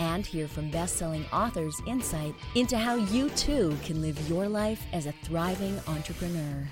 [0.00, 4.84] And hear from best selling authors' insight into how you too can live your life
[4.92, 6.68] as a thriving entrepreneur.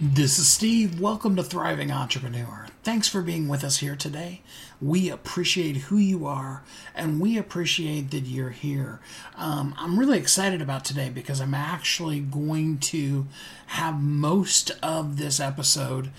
[0.00, 1.00] This is Steve.
[1.00, 2.66] Welcome to Thriving Entrepreneur.
[2.84, 4.42] Thanks for being with us here today.
[4.80, 6.64] We appreciate who you are
[6.96, 8.98] and we appreciate that you're here.
[9.36, 13.28] Um, I'm really excited about today because I'm actually going to
[13.66, 16.10] have most of this episode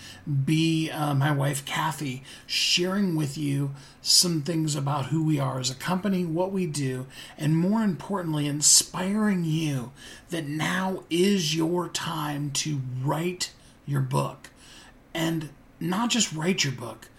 [0.45, 5.69] be uh, my wife Kathy sharing with you some things about who we are as
[5.69, 9.91] a company, what we do, and more importantly, inspiring you
[10.29, 13.51] that now is your time to write
[13.85, 14.49] your book.
[15.13, 15.49] And
[15.83, 17.09] not just write your book,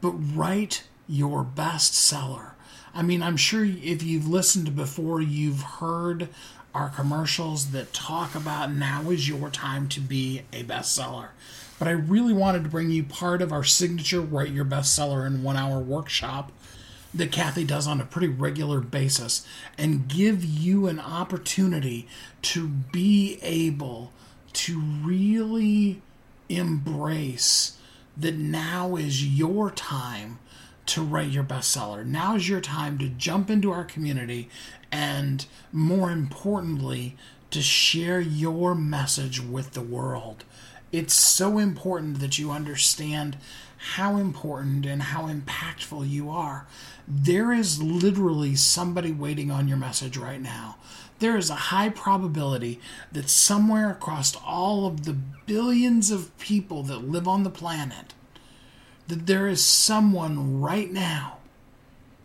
[0.00, 2.52] but write your bestseller.
[2.94, 6.28] I mean, I'm sure if you've listened before, you've heard
[6.74, 11.28] our commercials that talk about now is your time to be a bestseller.
[11.78, 15.42] But I really wanted to bring you part of our signature Write Your Bestseller in
[15.42, 16.52] One Hour workshop
[17.14, 22.08] that Kathy does on a pretty regular basis and give you an opportunity
[22.42, 24.12] to be able
[24.54, 26.00] to really
[26.48, 27.78] embrace
[28.16, 30.38] that now is your time
[30.86, 32.04] to write your bestseller.
[32.04, 34.48] Now is your time to jump into our community
[34.90, 37.16] and, more importantly,
[37.50, 40.44] to share your message with the world.
[40.90, 43.38] It's so important that you understand
[43.94, 46.66] how important and how impactful you are.
[47.08, 50.76] There is literally somebody waiting on your message right now
[51.22, 52.80] there is a high probability
[53.12, 55.12] that somewhere across all of the
[55.46, 58.12] billions of people that live on the planet,
[59.06, 61.38] that there is someone right now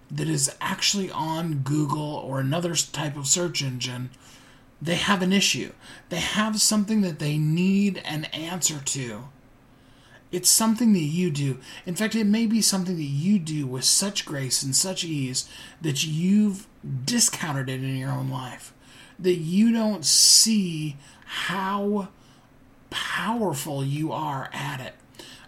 [0.09, 4.09] that is actually on Google or another type of search engine.
[4.81, 5.73] They have an issue.
[6.09, 9.25] They have something that they need an answer to.
[10.31, 11.59] It's something that you do.
[11.85, 15.47] In fact, it may be something that you do with such grace and such ease
[15.81, 16.65] that you've
[17.05, 18.73] discounted it in your own life
[19.19, 20.95] that you don't see
[21.25, 22.09] how
[22.89, 24.93] powerful you are at it.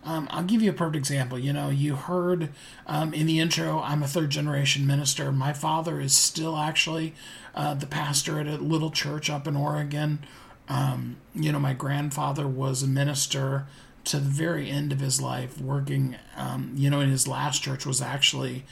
[0.04, 1.38] Um, I'll give you a perfect example.
[1.38, 2.50] You know, you heard
[2.88, 5.32] um, in the intro, I'm a third generation minister.
[5.32, 7.14] My father is still actually
[7.54, 10.20] uh, the pastor at a little church up in Oregon.
[10.68, 13.68] Um, you know, my grandfather was a minister
[14.06, 17.86] to the very end of his life, working, um, you know, in his last church
[17.86, 18.66] was actually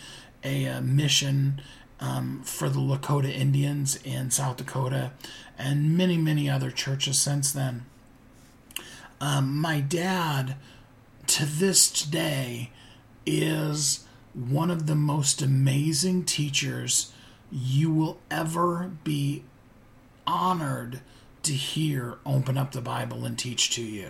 [0.44, 1.62] a, a mission
[2.00, 5.12] um, for the Lakota Indians in South Dakota,
[5.58, 7.85] and many, many other churches since then.
[9.19, 10.56] Um, my dad,
[11.28, 12.72] to this day,
[13.25, 17.12] is one of the most amazing teachers
[17.52, 19.44] you will ever be
[20.28, 21.02] honored
[21.44, 24.09] to hear open up the Bible and teach to you.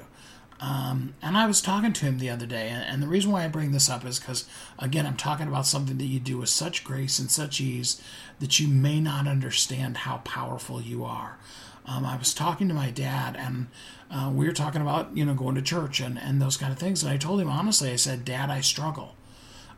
[0.59, 3.47] Um, and I was talking to him the other day, and, the reason why I
[3.47, 4.45] bring this up is because,
[4.79, 8.01] again, I'm talking about something that you do with such grace and such ease
[8.39, 11.37] that you may not understand how powerful you are.
[11.85, 13.67] Um, I was talking to my dad, and
[14.09, 16.79] uh, we were talking about you know going to church and and those kind of
[16.79, 19.15] things, and I told him honestly, I said, Dad, I struggle.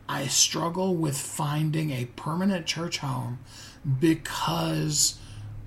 [0.08, 3.40] I struggle with finding a permanent church home
[4.00, 5.20] because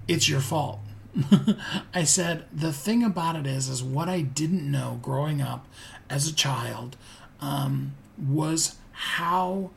[0.09, 0.81] it's your fault
[1.95, 5.67] I said the thing about it is, is what I didn't know growing up
[6.09, 6.97] as a child
[7.41, 9.71] um, was how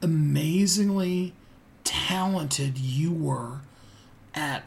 [0.00, 1.34] amazingly
[1.84, 3.60] talented you were
[4.34, 4.64] at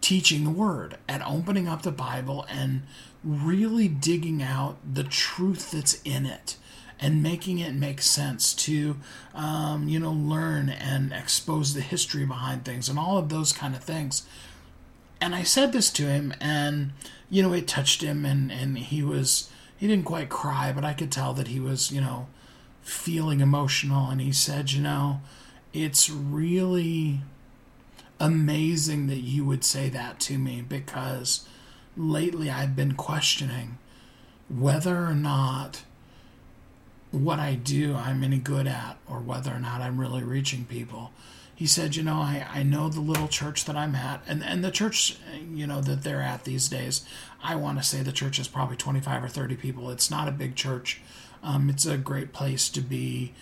[0.00, 2.82] teaching the word, at opening up the Bible and
[3.24, 6.56] really digging out the truth that's in it
[7.00, 8.96] and making it make sense to
[9.34, 13.74] um, you know learn and expose the history behind things and all of those kind
[13.74, 14.26] of things
[15.20, 16.92] and I said this to him, and
[17.30, 20.92] you know, it touched him, and and he was he didn't quite cry, but I
[20.92, 22.28] could tell that he was you know
[22.82, 25.20] feeling emotional, and he said, you know,
[25.72, 27.20] it's really
[28.20, 31.46] amazing that you would say that to me because
[31.96, 33.78] lately I've been questioning
[34.48, 35.82] whether or not
[37.10, 41.12] what I do I'm any good at or whether or not I'm really reaching people
[41.54, 44.64] he said, you know, I, I know the little church that I'm at, and, and
[44.64, 45.16] the church,
[45.52, 47.04] you know, that they're at these days,
[47.42, 49.90] I want to say the church is probably 25 or 30 people.
[49.90, 51.00] It's not a big church.
[51.42, 53.34] Um, it's a great place to be,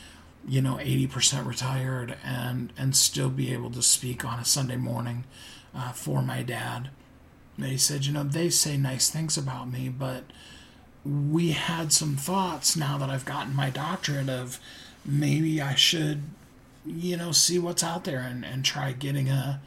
[0.46, 5.24] you know, 80% retired and, and still be able to speak on a Sunday morning
[5.74, 6.90] uh, for my dad.
[7.56, 10.24] And he said, you know, they say nice things about me, but
[11.04, 14.58] we had some thoughts now that I've gotten my doctorate of
[15.04, 16.22] maybe I should,
[16.84, 19.60] you know, see what's out there and, and try getting a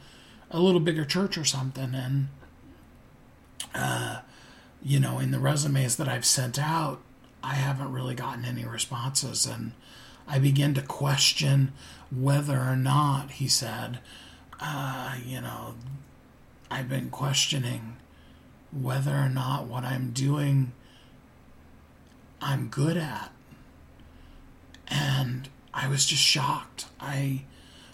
[0.50, 1.94] a little bigger church or something.
[1.94, 2.28] And
[3.74, 4.20] uh,
[4.82, 7.00] you know, in the resumes that I've sent out,
[7.42, 9.72] I haven't really gotten any responses and
[10.28, 11.72] I begin to question
[12.10, 14.00] whether or not, he said,
[14.60, 15.74] uh, you know,
[16.70, 17.96] I've been questioning
[18.72, 20.72] whether or not what I'm doing
[22.40, 23.32] I'm good at.
[24.88, 26.86] And I was just shocked.
[26.98, 27.42] I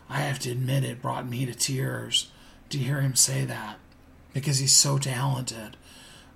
[0.08, 2.30] I have to admit it brought me to tears
[2.70, 3.78] to hear him say that
[4.32, 5.76] because he's so talented.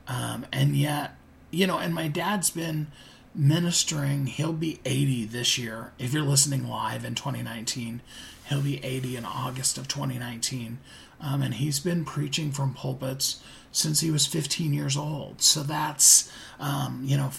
[0.08, 1.16] Um, and yet,
[1.50, 2.88] you know, and my dad's been
[3.34, 4.26] ministering.
[4.26, 5.93] He'll be 80 this year.
[5.98, 8.00] If you're listening live in 2019,
[8.48, 10.78] he'll be 80 in August of 2019.
[11.20, 13.40] Um, and he's been preaching from pulpits
[13.72, 15.43] since he was 15 years old.
[15.43, 17.31] So that's, um, you know,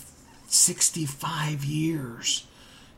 [0.48, 2.46] 65 years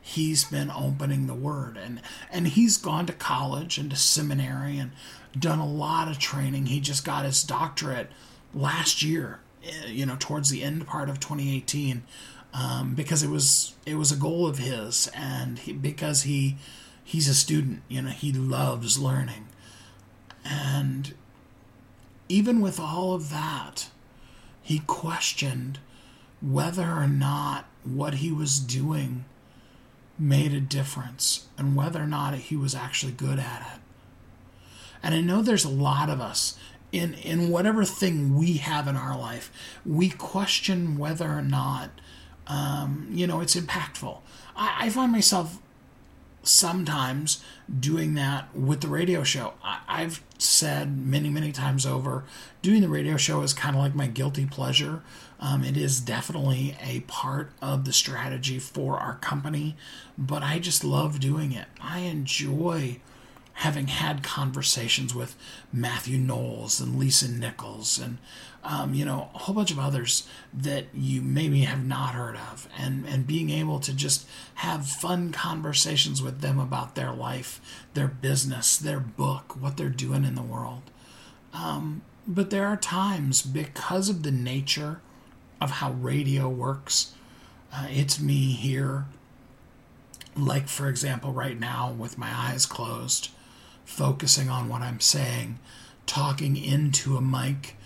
[0.00, 1.76] he's been opening the word.
[1.76, 2.00] And
[2.30, 4.92] and he's gone to college and to seminary and
[5.38, 6.66] done a lot of training.
[6.66, 8.10] He just got his doctorate
[8.54, 12.02] last year eh, you know towards the end part of 2018
[12.52, 15.08] um, because it was it was a goal of his.
[15.14, 16.56] And he, because he
[17.04, 19.48] he's a student you know he loves learning.
[20.44, 21.14] And
[22.28, 23.90] even with all of that
[24.62, 25.78] he questioned
[26.40, 29.24] whether or not what he was doing
[30.20, 33.80] made a difference and whether or not he was actually good at it.
[35.02, 36.58] And I know there's a lot of us
[36.92, 39.50] in in whatever thing we have in our life,
[39.86, 41.90] we question whether or not
[42.46, 44.18] um, you know it's impactful.
[44.56, 45.58] I, I find myself
[46.42, 47.44] sometimes
[47.78, 49.54] doing that with the radio show.
[49.62, 52.24] I, I've said many, many times over,
[52.62, 55.02] doing the radio show is kind of like my guilty pleasure.
[55.40, 59.74] Um, it is definitely a part of the strategy for our company,
[60.18, 61.66] but I just love doing it.
[61.80, 63.00] I enjoy
[63.54, 65.36] having had conversations with
[65.72, 68.16] Matthew Knowles and Lisa Nichols and
[68.64, 72.68] um, you know a whole bunch of others that you maybe have not heard of
[72.78, 74.26] and and being able to just
[74.56, 77.60] have fun conversations with them about their life
[77.92, 80.82] their business their book what they're doing in the world
[81.52, 85.00] um, but there are times because of the nature
[85.60, 87.14] of how radio works
[87.72, 89.06] uh, it's me here
[90.36, 93.30] like for example right now with my eyes closed
[93.90, 95.58] focusing on what I'm saying,
[96.06, 97.76] talking into a mic,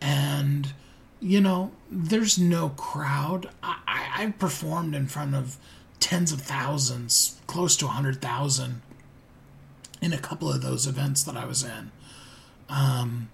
[0.00, 0.72] and
[1.20, 3.48] you know, there's no crowd.
[3.62, 5.56] I, I, have performed in front of
[6.00, 8.82] tens of thousands, close to a hundred thousand,
[10.00, 11.92] in a couple of those events that I was in.
[12.68, 13.28] Um,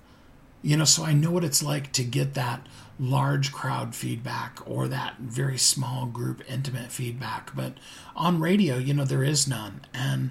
[0.60, 2.66] you know, so I know what it's like to get that
[2.98, 7.54] large crowd feedback or that very small group intimate feedback.
[7.54, 7.74] But
[8.16, 9.82] on radio, you know, there is none.
[9.94, 10.30] And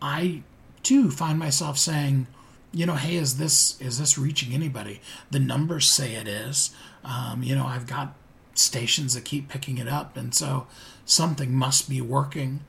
[0.00, 0.42] I
[0.82, 2.26] too find myself saying,
[2.72, 5.00] you know, hey, is this is this reaching anybody?
[5.30, 6.70] The numbers say it is.
[7.04, 8.14] Um, you know, I've got
[8.54, 10.66] stations that keep picking it up, and so
[11.04, 12.60] something must be working.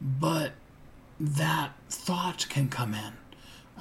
[0.00, 0.52] But
[1.18, 3.14] that thought can come in,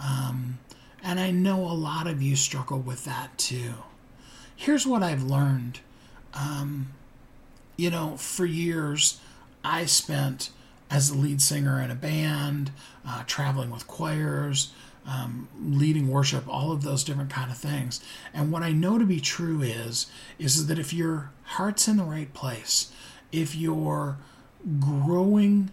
[0.02, 0.58] um,
[1.04, 3.76] and I know a lot of you struggle with that too.
[4.58, 5.80] Here's what I've learned.
[6.34, 6.88] Um,
[7.78, 9.22] you know, for years,
[9.64, 10.50] I spent
[10.90, 12.72] as the lead singer in a band,
[13.08, 14.74] uh, traveling with choirs,
[15.06, 18.02] um, leading worship, all of those different kind of things.
[18.34, 20.08] And what I know to be true is
[20.40, 22.92] is that if your heart's in the right place,
[23.32, 24.18] if you're
[24.80, 25.70] growing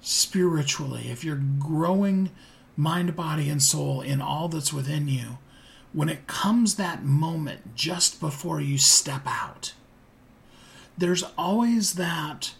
[0.00, 2.30] spiritually, if you're growing
[2.78, 5.36] mind, body, and soul in all that's within you,
[5.96, 9.72] when it comes that moment just before you step out,
[10.98, 12.52] there's always that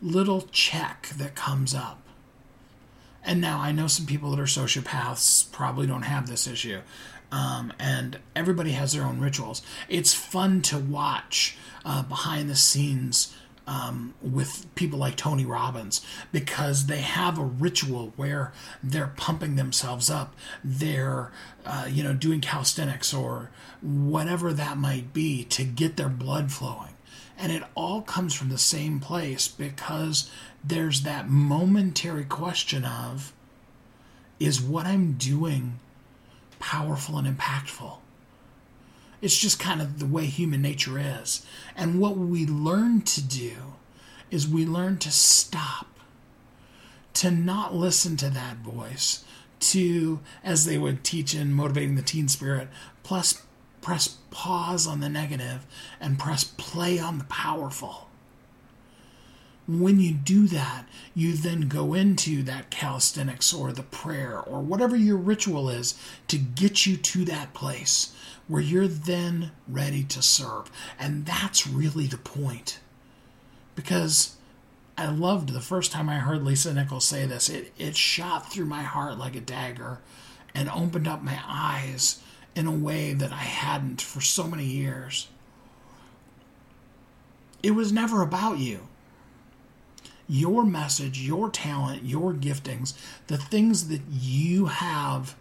[0.00, 2.00] little check that comes up.
[3.22, 6.80] And now I know some people that are sociopaths probably don't have this issue.
[7.30, 9.60] Um, and everybody has their own rituals.
[9.90, 13.36] It's fun to watch uh, behind the scenes
[13.66, 18.52] um, with people like Tony Robbins because they have a ritual where
[18.82, 20.34] they're pumping themselves up.
[20.64, 21.30] They're,
[21.64, 23.50] uh, you know, doing calisthenics or
[23.80, 26.94] whatever that might be to get their blood flowing.
[27.38, 30.30] And it all comes from the same place because
[30.62, 33.32] there's that momentary question of
[34.38, 35.78] is what I'm doing
[36.58, 37.98] powerful and impactful?
[39.22, 41.46] It's just kind of the way human nature is.
[41.76, 43.52] And what we learn to do
[44.32, 45.86] is we learn to stop,
[47.14, 49.24] to not listen to that voice,
[49.60, 52.68] to, as they would teach in Motivating the Teen Spirit,
[53.04, 53.42] plus
[53.80, 55.66] press pause on the negative
[56.00, 58.08] and press play on the powerful.
[59.68, 64.96] When you do that, you then go into that calisthenics or the prayer or whatever
[64.96, 65.94] your ritual is
[66.26, 68.12] to get you to that place
[68.48, 70.70] where you're then ready to serve.
[70.98, 72.80] And that's really the point.
[73.74, 74.36] Because
[74.98, 78.66] I loved the first time I heard Lisa Nichols say this, it, it shot through
[78.66, 79.98] my heart like a dagger
[80.54, 82.22] and opened up my eyes
[82.54, 85.28] in a way that I hadn't for so many years.
[87.62, 88.88] It was never about you
[90.28, 92.94] your message, your talent, your giftings,
[93.26, 95.36] the things that you have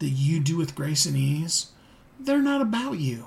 [0.00, 1.68] that you do with grace and ease,
[2.18, 3.26] they're not about you.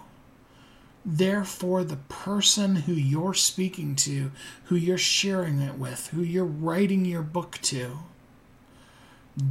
[1.06, 4.32] Therefore, the person who you're speaking to,
[4.66, 8.00] who you're sharing it with, who you're writing your book to,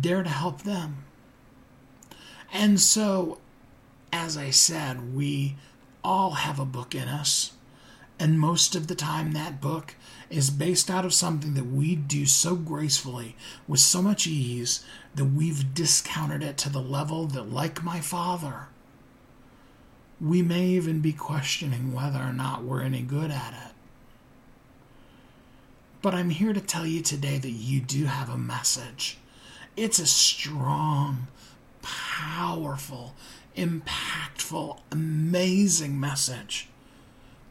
[0.00, 1.04] dare to help them.
[2.52, 3.38] And so,
[4.12, 5.56] as I said, we
[6.04, 7.52] all have a book in us.
[8.18, 9.94] And most of the time, that book
[10.30, 13.36] is based out of something that we do so gracefully
[13.68, 18.68] with so much ease that we've discounted it to the level that, like my father,
[20.20, 23.74] we may even be questioning whether or not we're any good at it.
[26.02, 29.18] But I'm here to tell you today that you do have a message.
[29.76, 31.26] It's a strong,
[31.82, 33.14] powerful,
[33.56, 36.68] impactful, amazing message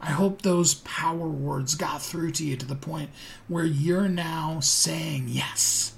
[0.00, 3.10] I hope those power words got through to you to the point
[3.48, 5.94] where you're now saying yes.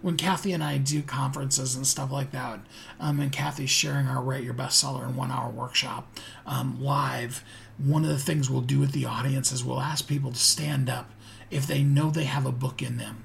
[0.00, 2.60] When Kathy and I do conferences and stuff like that,
[3.00, 7.44] um, and Kathy's sharing our Write Your Bestseller in One Hour workshop um, live,
[7.78, 10.88] one of the things we'll do with the audience is we'll ask people to stand
[10.88, 11.10] up
[11.50, 13.24] if they know they have a book in them.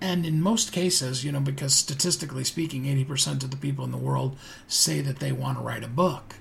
[0.00, 3.96] And in most cases, you know, because statistically speaking, 80% of the people in the
[3.96, 4.36] world
[4.68, 6.36] say that they want to write a book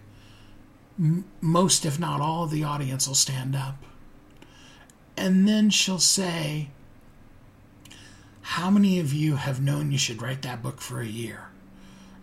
[0.98, 3.84] most, if not all, of the audience will stand up.
[5.18, 6.70] And then she'll say,
[8.50, 11.48] How many of you have known you should write that book for a year?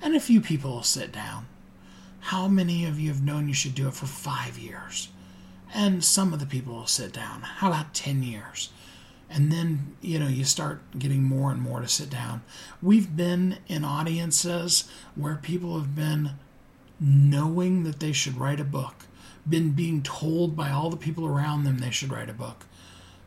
[0.01, 1.47] And a few people will sit down.
[2.21, 5.09] How many of you have known you should do it for five years?
[5.75, 7.43] And some of the people will sit down.
[7.43, 8.71] How about 10 years?
[9.29, 12.43] And then, you know, you start getting more and more to sit down.
[12.81, 16.31] We've been in audiences where people have been
[17.01, 19.07] knowing that they should write a book,
[19.47, 22.65] been being told by all the people around them they should write a book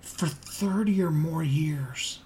[0.02, 2.20] for 30 or more years.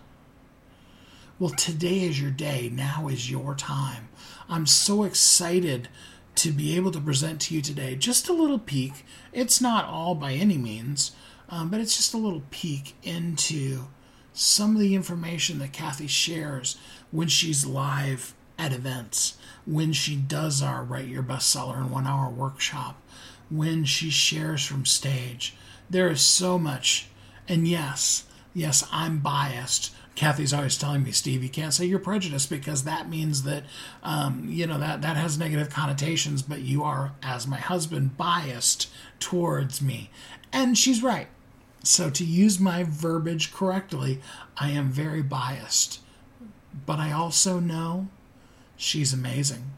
[1.39, 2.69] Well, today is your day.
[2.69, 4.09] Now is your time.
[4.49, 5.87] I'm so excited
[6.35, 9.05] to be able to present to you today just a little peek.
[9.31, 11.13] It's not all by any means,
[11.47, 13.85] um, but it's just a little peek into
[14.33, 16.77] some of the information that Kathy shares
[17.09, 22.29] when she's live at events when she does our Write Your Bestseller in One Hour
[22.29, 23.01] workshop,
[23.49, 25.55] when she shares from stage.
[25.89, 27.07] There is so much.
[27.47, 29.91] And yes, yes, I'm biased.
[30.19, 33.63] Kathy's always telling me, Steve, you can't say you're prejudiced because that means that,
[34.03, 38.89] um, you know, that, that has negative connotations, but you are, as my husband, biased
[39.19, 40.09] towards me.
[40.51, 41.27] And she's right.
[41.83, 44.19] So, to use my verbiage correctly,
[44.57, 46.01] I am very biased.
[46.85, 48.09] But I also know
[48.79, 49.73] She's amazing.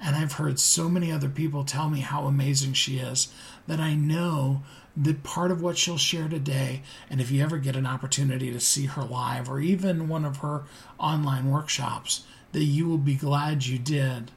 [0.00, 3.26] And I've heard so many other people tell me how amazing she is
[3.66, 4.62] that I know
[4.96, 8.60] that part of what she'll share today, and if you ever get an opportunity to
[8.60, 10.64] see her live or even one of her
[10.98, 14.30] online workshops, that you will be glad you did.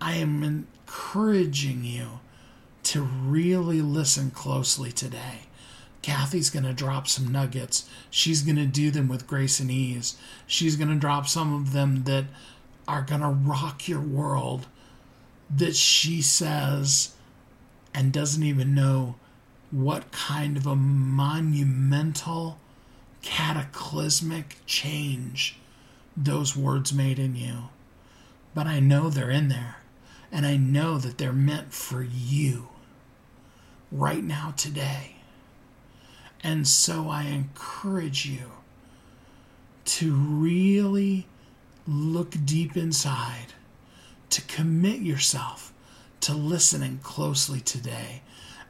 [0.00, 2.20] I am encouraging you
[2.84, 5.46] to really listen closely today.
[6.02, 7.88] Kathy's going to drop some nuggets.
[8.10, 10.16] She's going to do them with grace and ease.
[10.46, 12.26] She's going to drop some of them that
[12.86, 14.66] are going to rock your world
[15.48, 17.13] that she says
[17.94, 19.14] and doesn't even know
[19.70, 22.58] what kind of a monumental,
[23.22, 25.56] cataclysmic change
[26.16, 27.70] those words made in you.
[28.54, 29.76] But I know they're in there,
[30.30, 32.68] and I know that they're meant for you
[33.90, 35.16] right now, today.
[36.42, 38.50] And so I encourage you
[39.86, 41.26] to really
[41.86, 43.54] look deep inside,
[44.30, 45.72] to commit yourself
[46.24, 48.22] to listening closely today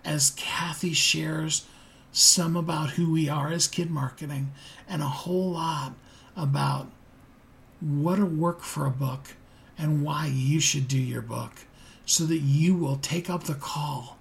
[0.04, 1.64] as Kathy shares
[2.10, 4.50] some about who we are as Kidd Marketing
[4.88, 5.92] and a whole lot
[6.36, 6.90] about
[7.78, 9.36] what a work for a book
[9.78, 11.52] and why you should do your book
[12.04, 14.18] so that you will take up the call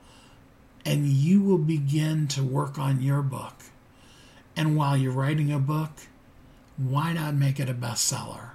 [0.85, 3.55] and you will begin to work on your book.
[4.55, 5.89] And while you're writing a book,
[6.77, 8.51] why not make it a bestseller?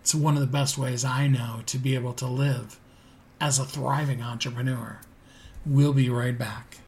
[0.00, 2.80] It's one of the best ways I know to be able to live
[3.40, 4.98] as a thriving entrepreneur.
[5.64, 6.78] We'll be right back.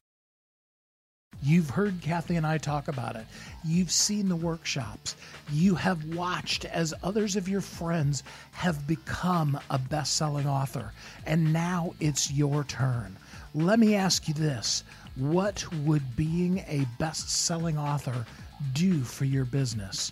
[1.43, 3.25] You've heard Kathy and I talk about it.
[3.65, 5.15] You've seen the workshops.
[5.51, 10.93] You have watched as others of your friends have become a best selling author.
[11.25, 13.17] And now it's your turn.
[13.55, 14.83] Let me ask you this
[15.15, 18.25] What would being a best selling author
[18.73, 20.11] do for your business?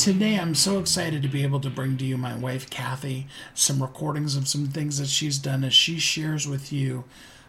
[0.00, 3.82] Today, I'm so excited to be able to bring to you my wife, Kathy, some
[3.82, 7.04] recordings of some things that she's done as she shares with you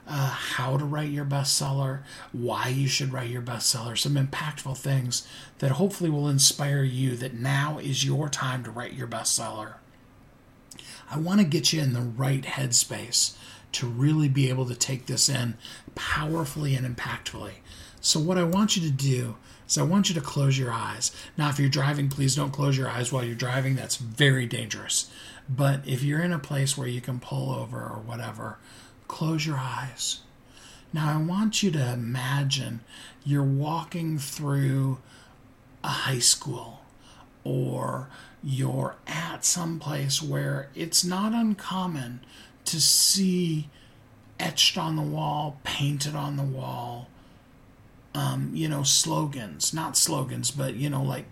[0.05, 2.01] uh, how to write your bestseller,
[2.33, 5.25] why you should write your bestseller, some impactful things
[5.59, 9.75] that hopefully will inspire you that now is your time to write your bestseller.
[11.09, 13.33] I want to get you in the right headspace
[13.71, 15.53] to really be able to take this in
[15.95, 17.53] powerfully and impactfully.
[18.01, 19.37] So, what I want you to do
[19.71, 21.13] so I want you to close your eyes.
[21.37, 23.73] Now, if you're driving, please don't close your eyes while you're driving.
[23.77, 25.09] That's very dangerous.
[25.47, 28.57] But if you're in a place where you can pull over or whatever,
[29.07, 30.19] close your eyes.
[30.91, 32.81] Now, I want you to imagine
[33.23, 34.97] you're walking through
[35.85, 36.81] a high school
[37.45, 38.09] or
[38.43, 42.19] you're at some place where it's not uncommon
[42.65, 43.69] to see
[44.37, 47.07] etched on the wall, painted on the wall,
[48.13, 51.25] um, you know, slogans, not slogans, but, you know, like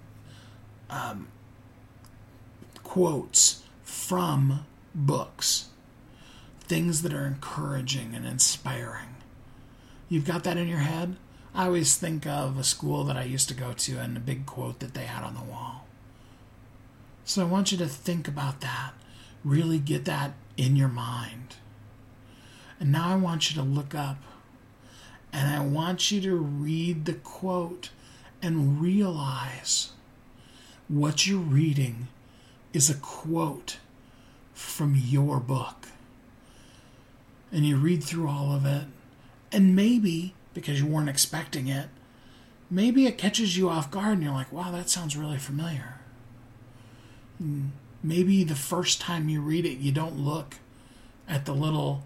[0.89, 1.27] um,
[2.83, 4.65] quotes from
[4.95, 5.69] books,
[6.61, 9.15] things that are encouraging and inspiring.
[10.07, 11.17] You've got that in your head?
[11.53, 14.45] I always think of a school that I used to go to and a big
[14.45, 15.87] quote that they had on the wall.
[17.25, 18.93] So I want you to think about that.
[19.43, 21.55] Really get that in your mind.
[22.79, 24.17] And now I want you to look up
[25.31, 27.89] and I want you to read the quote
[28.41, 29.91] and realize
[30.87, 32.07] what you're reading
[32.73, 33.77] is a quote
[34.53, 35.89] from your book.
[37.51, 38.85] And you read through all of it,
[39.51, 41.89] and maybe, because you weren't expecting it,
[42.69, 45.95] maybe it catches you off guard and you're like, wow, that sounds really familiar.
[47.39, 47.67] Hmm.
[48.03, 50.55] Maybe the first time you read it, you don't look
[51.27, 52.03] at the little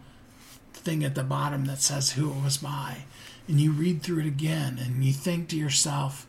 [0.73, 3.05] thing at the bottom that says who it was by.
[3.47, 6.27] And you read through it again and you think to yourself,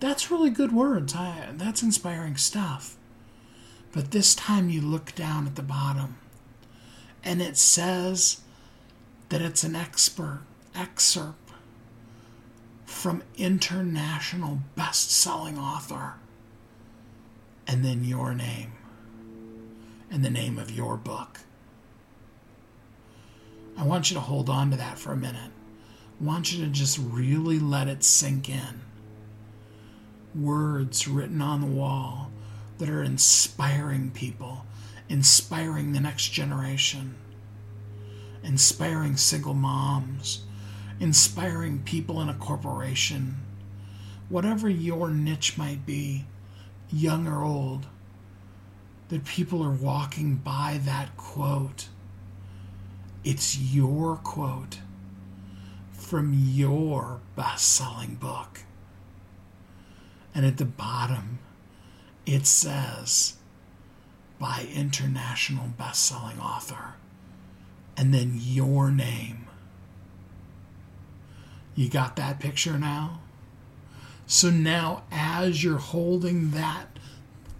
[0.00, 1.14] that's really good words.
[1.14, 2.96] I, that's inspiring stuff.
[3.92, 6.16] But this time you look down at the bottom
[7.22, 8.40] and it says
[9.28, 10.42] that it's an expert
[10.74, 11.52] excerpt
[12.84, 16.14] from international best-selling author
[17.66, 18.72] and then your name
[20.10, 21.40] and the name of your book.
[23.78, 25.50] I want you to hold on to that for a minute.
[26.20, 28.80] Want you to just really let it sink in.
[30.34, 32.30] Words written on the wall
[32.78, 34.64] that are inspiring people,
[35.08, 37.16] inspiring the next generation,
[38.42, 40.42] inspiring single moms,
[41.00, 43.36] inspiring people in a corporation,
[44.28, 46.24] whatever your niche might be,
[46.90, 47.86] young or old,
[49.08, 51.88] that people are walking by that quote.
[53.24, 54.78] It's your quote
[56.12, 58.60] from your best selling book.
[60.34, 61.38] And at the bottom,
[62.26, 63.36] it says,
[64.38, 66.96] by international best selling author.
[67.96, 69.46] And then your name.
[71.74, 73.22] You got that picture now?
[74.26, 76.98] So now, as you're holding that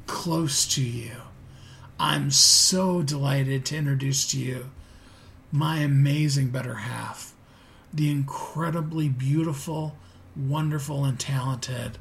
[0.06, 1.12] close to you,
[1.98, 4.70] I'm so delighted to introduce to you
[5.50, 7.31] my amazing better half,
[7.92, 9.96] the incredibly beautiful,
[10.36, 11.98] wonderful, and talented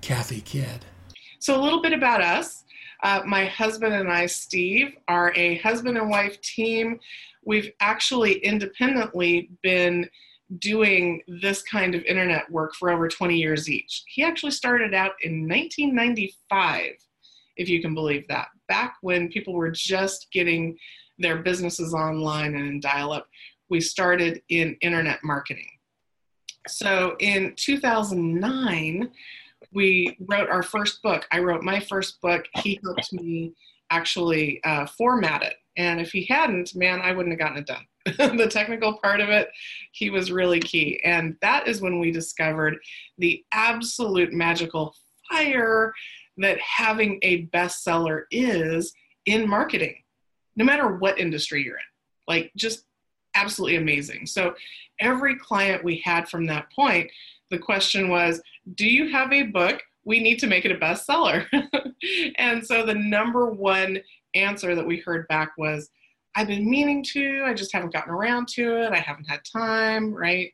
[0.00, 0.84] Kathy Kidd.
[1.38, 2.64] So, a little bit about us.
[3.02, 6.98] Uh, my husband and I, Steve, are a husband and wife team.
[7.44, 10.08] We've actually independently been
[10.58, 14.02] doing this kind of internet work for over 20 years each.
[14.06, 16.92] He actually started out in 1995,
[17.56, 20.78] if you can believe that, back when people were just getting
[21.18, 23.26] their businesses online and in dial up.
[23.68, 25.70] We started in internet marketing.
[26.68, 29.10] So in 2009,
[29.72, 31.26] we wrote our first book.
[31.30, 32.46] I wrote my first book.
[32.56, 33.54] He helped me
[33.90, 35.54] actually uh, format it.
[35.76, 37.86] And if he hadn't, man, I wouldn't have gotten it done.
[38.38, 39.48] the technical part of it,
[39.92, 41.00] he was really key.
[41.04, 42.78] And that is when we discovered
[43.18, 44.94] the absolute magical
[45.30, 45.92] fire
[46.38, 48.92] that having a bestseller is
[49.26, 49.96] in marketing,
[50.54, 51.82] no matter what industry you're in.
[52.28, 52.84] Like, just
[53.36, 54.26] absolutely amazing.
[54.26, 54.54] So,
[55.00, 57.10] every client we had from that point,
[57.50, 58.40] the question was,
[58.74, 59.82] Do you have a book?
[60.04, 61.46] We need to make it a bestseller.
[62.38, 63.98] and so, the number one
[64.34, 65.88] answer that we heard back was,
[66.34, 68.92] I've been meaning to, I just haven't gotten around to it.
[68.92, 70.52] I haven't had time, right?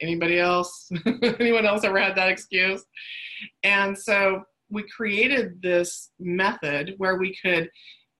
[0.00, 0.88] Anybody else?
[1.40, 2.84] Anyone else ever had that excuse?
[3.64, 7.68] And so we created this method where we could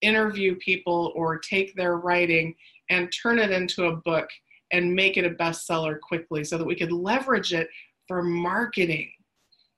[0.01, 2.55] interview people or take their writing
[2.89, 4.29] and turn it into a book
[4.71, 7.69] and make it a bestseller quickly so that we could leverage it
[8.07, 9.11] for marketing.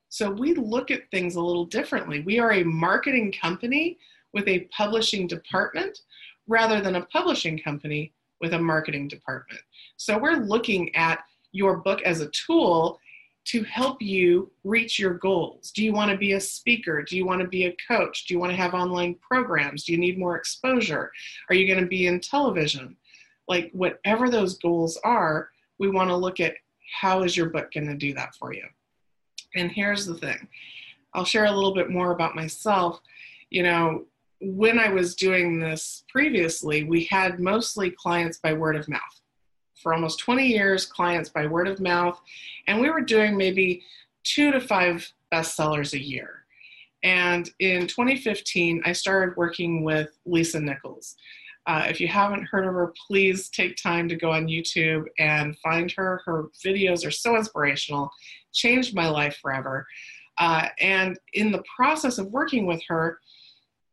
[0.10, 2.22] So we look at things a little differently.
[2.22, 3.98] We are a marketing company
[4.34, 6.00] with a publishing department
[6.48, 9.62] rather than a publishing company with a marketing department.
[9.98, 11.20] So we're looking at
[11.52, 13.00] your book as a tool
[13.44, 15.72] to help you reach your goals.
[15.72, 17.02] Do you want to be a speaker?
[17.02, 18.26] Do you want to be a coach?
[18.26, 19.84] Do you want to have online programs?
[19.84, 21.12] Do you need more exposure?
[21.50, 22.96] Are you going to be in television?
[23.48, 25.50] Like, whatever those goals are,
[25.80, 26.56] we want to look at
[27.00, 28.66] how is your book going to do that for you.
[29.56, 30.48] And here's the thing
[31.14, 33.00] I'll share a little bit more about myself.
[33.50, 34.06] You know,
[34.40, 39.22] when I was doing this previously, we had mostly clients by word of mouth.
[39.82, 42.20] For almost 20 years, clients by word of mouth,
[42.68, 43.84] and we were doing maybe
[44.24, 46.46] two to five bestsellers a year.
[47.04, 51.16] And in 2015, I started working with Lisa Nichols.
[51.68, 55.58] Uh, if you haven't heard of her, please take time to go on YouTube and
[55.60, 56.22] find her.
[56.26, 58.10] Her videos are so inspirational,
[58.52, 59.86] changed my life forever.
[60.38, 63.20] Uh, and in the process of working with her,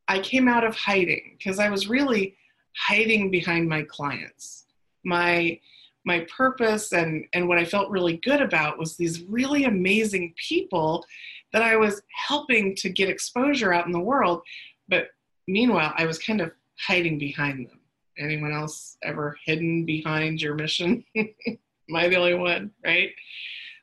[0.09, 2.37] I came out of hiding because I was really
[2.77, 4.65] hiding behind my clients.
[5.05, 5.61] My
[6.05, 11.05] my purpose and and what I felt really good about was these really amazing people
[11.53, 14.41] that I was helping to get exposure out in the world,
[14.89, 15.09] but
[15.47, 16.53] meanwhile I was kind of
[16.87, 17.81] hiding behind them.
[18.19, 21.05] Anyone else ever hidden behind your mission?
[21.17, 23.11] Am I the only one, right?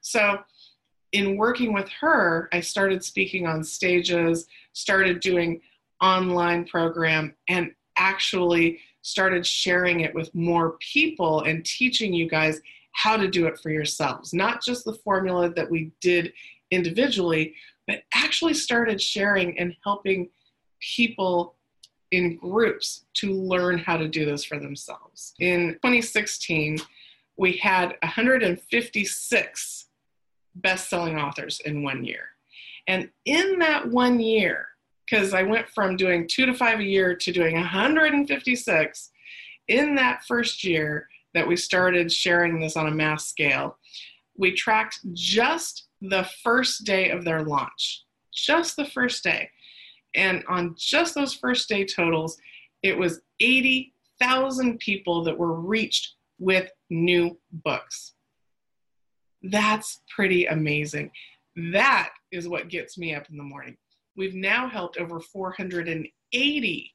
[0.01, 0.39] So
[1.13, 5.61] in working with her, I started speaking on stages, started doing
[6.01, 12.59] online program and actually started sharing it with more people and teaching you guys
[12.91, 14.33] how to do it for yourselves.
[14.33, 16.33] Not just the formula that we did
[16.71, 17.53] individually,
[17.87, 20.29] but actually started sharing and helping
[20.79, 21.55] people
[22.11, 25.33] in groups to learn how to do this for themselves.
[25.39, 26.79] In 2016,
[27.37, 29.87] we had 156
[30.55, 32.29] best selling authors in one year.
[32.87, 34.67] And in that one year,
[35.09, 39.11] because I went from doing two to five a year to doing 156
[39.67, 43.77] in that first year that we started sharing this on a mass scale.
[44.37, 49.49] We tracked just the first day of their launch, just the first day.
[50.15, 52.37] And on just those first day totals,
[52.83, 58.13] it was 80,000 people that were reached with new books.
[59.43, 61.11] That's pretty amazing.
[61.71, 63.77] That is what gets me up in the morning.
[64.17, 66.91] We've now helped over 480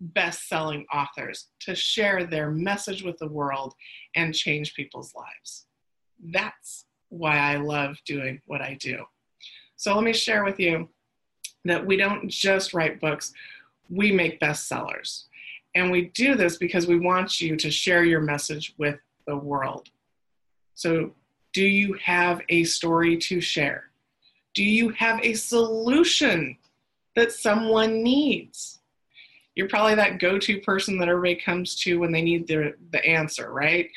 [0.00, 3.74] best selling authors to share their message with the world
[4.16, 5.66] and change people's lives.
[6.32, 9.04] That's why I love doing what I do.
[9.76, 10.88] So let me share with you
[11.64, 13.32] that we don't just write books,
[13.88, 15.24] we make bestsellers.
[15.74, 19.88] And we do this because we want you to share your message with the world.
[20.74, 21.12] So,
[21.52, 23.90] do you have a story to share?
[24.54, 26.56] Do you have a solution
[27.14, 28.80] that someone needs?
[29.54, 33.04] You're probably that go to person that everybody comes to when they need the, the
[33.04, 33.90] answer, right?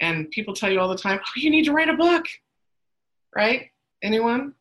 [0.00, 2.24] And people tell you all the time, oh, you need to write a book,
[3.34, 3.70] right?
[4.02, 4.54] Anyone?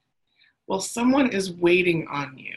[0.68, 2.56] Well, someone is waiting on you.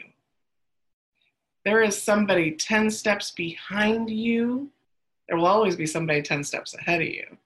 [1.65, 4.69] There is somebody 10 steps behind you.
[5.27, 7.37] There will always be somebody 10 steps ahead of you.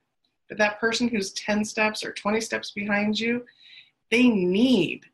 [0.49, 3.45] But that person who's 10 steps or 20 steps behind you,
[4.11, 5.05] they need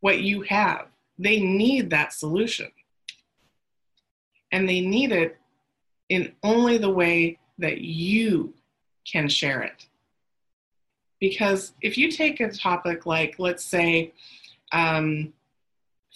[0.00, 0.88] what you have.
[1.18, 2.70] They need that solution.
[4.52, 5.38] and they need it
[6.10, 8.52] in only the way that you
[9.10, 9.86] can share it.
[11.20, 14.12] Because if you take a topic like, let's say,
[14.72, 15.32] um,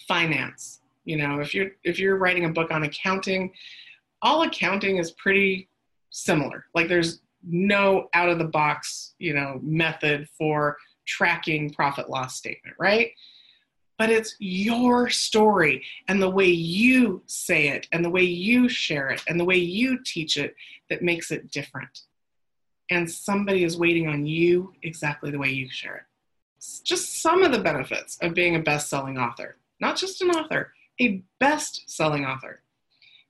[0.07, 3.53] finance, you know, if you're if you're writing a book on accounting,
[4.21, 5.69] all accounting is pretty
[6.09, 6.65] similar.
[6.75, 12.75] Like there's no out of the box, you know, method for tracking profit loss statement,
[12.79, 13.11] right?
[13.97, 19.09] But it's your story and the way you say it and the way you share
[19.09, 20.55] it and the way you teach it
[20.89, 22.01] that makes it different.
[22.91, 26.03] And somebody is waiting on you exactly the way you share it.
[26.83, 30.73] Just some of the benefits of being a best selling author, not just an author,
[30.99, 32.61] a best selling author.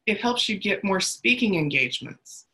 [0.06, 2.46] It helps you get more speaking engagements.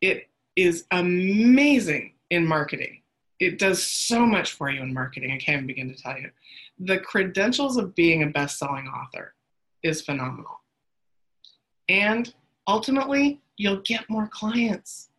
[0.00, 3.02] It is amazing in marketing.
[3.40, 5.30] It does so much for you in marketing.
[5.30, 6.30] I can't even begin to tell you.
[6.78, 9.34] The credentials of being a best selling author
[9.82, 10.60] is phenomenal.
[11.88, 12.32] And
[12.66, 15.10] ultimately, you'll get more clients.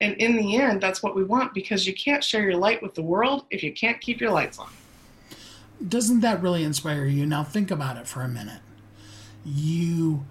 [0.00, 2.94] And in the end, that's what we want because you can't share your light with
[2.94, 4.68] the world if you can't keep your lights on
[5.86, 7.26] doesn't that really inspire you?
[7.26, 8.60] Now, think about it for a minute.
[9.44, 10.26] You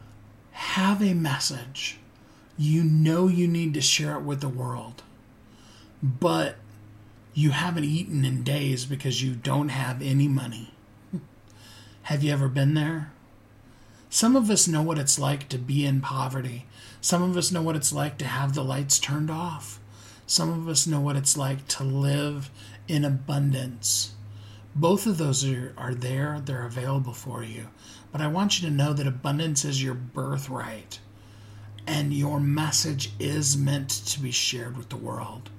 [0.52, 1.98] have a message,
[2.58, 5.02] you know you need to share it with the world,
[6.04, 6.56] but
[7.34, 10.74] you haven't eaten in days because you don't have any money.
[12.04, 13.12] have you ever been there?
[14.10, 16.66] Some of us know what it's like to be in poverty.
[17.02, 19.80] Some of us know what it's like to have the lights turned off.
[20.26, 22.50] Some of us know what it's like to live
[22.88, 24.14] in abundance
[24.76, 27.68] both of those are, are there, they're available for you.
[28.12, 31.00] But I want you to know that abundance is your birthright,
[31.86, 35.50] and your message is meant to be shared with the world.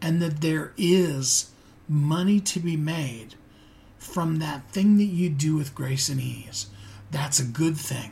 [0.00, 1.50] And that there is
[1.88, 3.34] money to be made
[3.98, 6.66] from that thing that you do with grace and ease.
[7.12, 8.10] That's a good thing.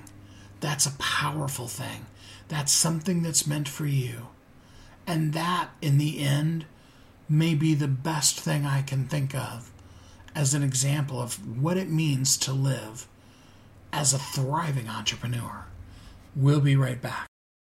[0.61, 2.07] That's a powerful thing.
[2.49, 4.29] That's something that's meant for you.
[5.07, 6.67] And that, in the end,
[7.29, 9.71] may be the best thing I can think of
[10.35, 13.09] as an example of what it means to live
[13.93, 15.65] as a thriving entrepreneur.
[16.37, 17.30] We'll be right back.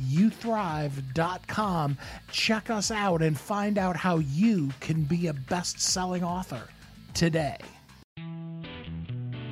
[0.00, 1.98] wehelpyouthrive.com,
[2.30, 6.62] check us out, and find out how you can be a best selling author
[7.14, 7.56] today.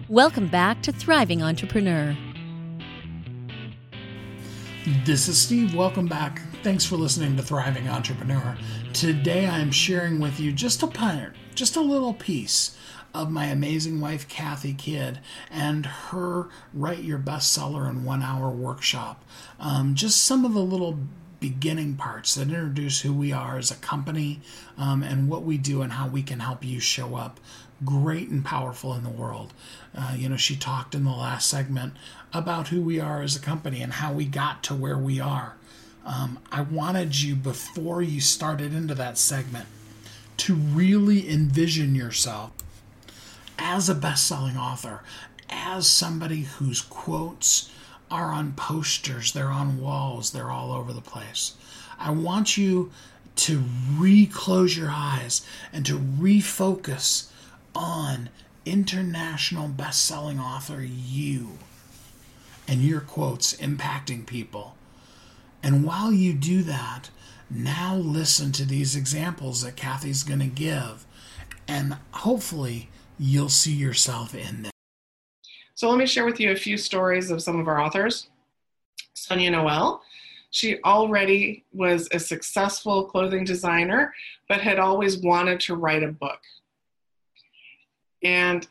[0.08, 2.16] Welcome back to Thriving Entrepreneur.
[5.04, 5.74] This is Steve.
[5.74, 6.40] Welcome back.
[6.62, 8.56] Thanks for listening to Thriving Entrepreneur.
[8.94, 12.77] Today I'm sharing with you just a part, just a little piece
[13.14, 19.24] of my amazing wife Kathy Kidd and her Write Your Bestseller in One Hour workshop.
[19.58, 20.98] Um, just some of the little
[21.40, 24.40] beginning parts that introduce who we are as a company
[24.76, 27.38] um, and what we do and how we can help you show up
[27.84, 29.52] great and powerful in the world.
[29.96, 31.94] Uh, you know, she talked in the last segment
[32.32, 35.54] about who we are as a company and how we got to where we are.
[36.04, 39.66] Um, I wanted you, before you started into that segment,
[40.38, 42.52] to really envision yourself
[43.58, 45.02] as a best selling author,
[45.50, 47.70] as somebody whose quotes
[48.10, 51.54] are on posters, they're on walls, they're all over the place.
[51.98, 52.90] I want you
[53.36, 53.62] to
[53.96, 55.42] reclose your eyes
[55.72, 57.30] and to refocus
[57.74, 58.30] on
[58.64, 61.58] international best selling author you
[62.66, 64.74] and your quotes impacting people
[65.62, 67.10] and while you do that,
[67.50, 71.06] now listen to these examples that Kathy's going to give,
[71.66, 74.72] and hopefully you'll see yourself in them.
[75.74, 78.30] So, let me share with you a few stories of some of our authors.
[79.14, 80.02] Sonia Noel,
[80.50, 84.14] she already was a successful clothing designer,
[84.48, 86.40] but had always wanted to write a book.
[88.22, 88.66] And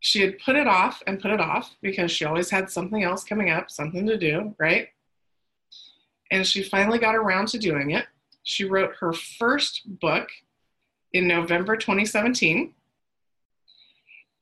[0.00, 3.24] she had put it off and put it off because she always had something else
[3.24, 4.88] coming up, something to do, right?
[6.30, 8.06] and she finally got around to doing it.
[8.42, 10.28] She wrote her first book
[11.12, 12.74] in November 2017.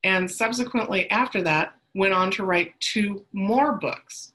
[0.05, 4.33] And subsequently, after that, went on to write two more books.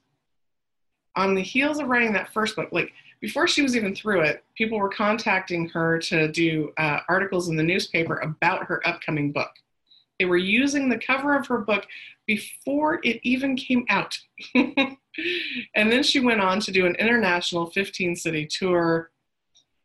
[1.15, 4.43] On the heels of writing that first book, like before she was even through it,
[4.57, 9.51] people were contacting her to do uh, articles in the newspaper about her upcoming book.
[10.19, 11.87] They were using the cover of her book
[12.27, 14.19] before it even came out.
[14.55, 14.97] and
[15.73, 19.11] then she went on to do an international 15 city tour.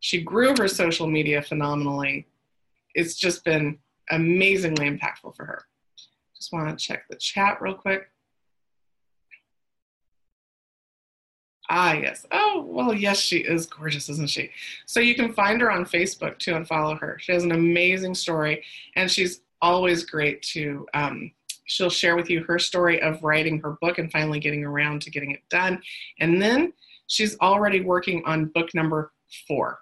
[0.00, 2.26] She grew her social media phenomenally.
[2.96, 3.78] It's just been
[4.10, 5.64] amazingly impactful for her.
[6.36, 8.10] Just want to check the chat real quick.
[11.68, 12.24] Ah, yes.
[12.30, 14.50] Oh, well, yes, she is gorgeous, isn't she?
[14.86, 17.18] So you can find her on Facebook too and follow her.
[17.20, 18.62] She has an amazing story,
[18.94, 20.86] and she's always great to.
[20.94, 21.32] Um,
[21.64, 25.10] she'll share with you her story of writing her book and finally getting around to
[25.10, 25.82] getting it done.
[26.20, 26.72] And then
[27.08, 29.12] she's already working on book number
[29.48, 29.80] four.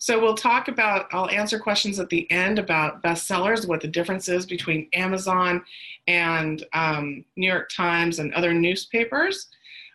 [0.00, 4.30] So we'll talk about, I'll answer questions at the end about bestsellers, what the difference
[4.30, 5.62] is between Amazon
[6.06, 9.48] and um, New York Times and other newspapers.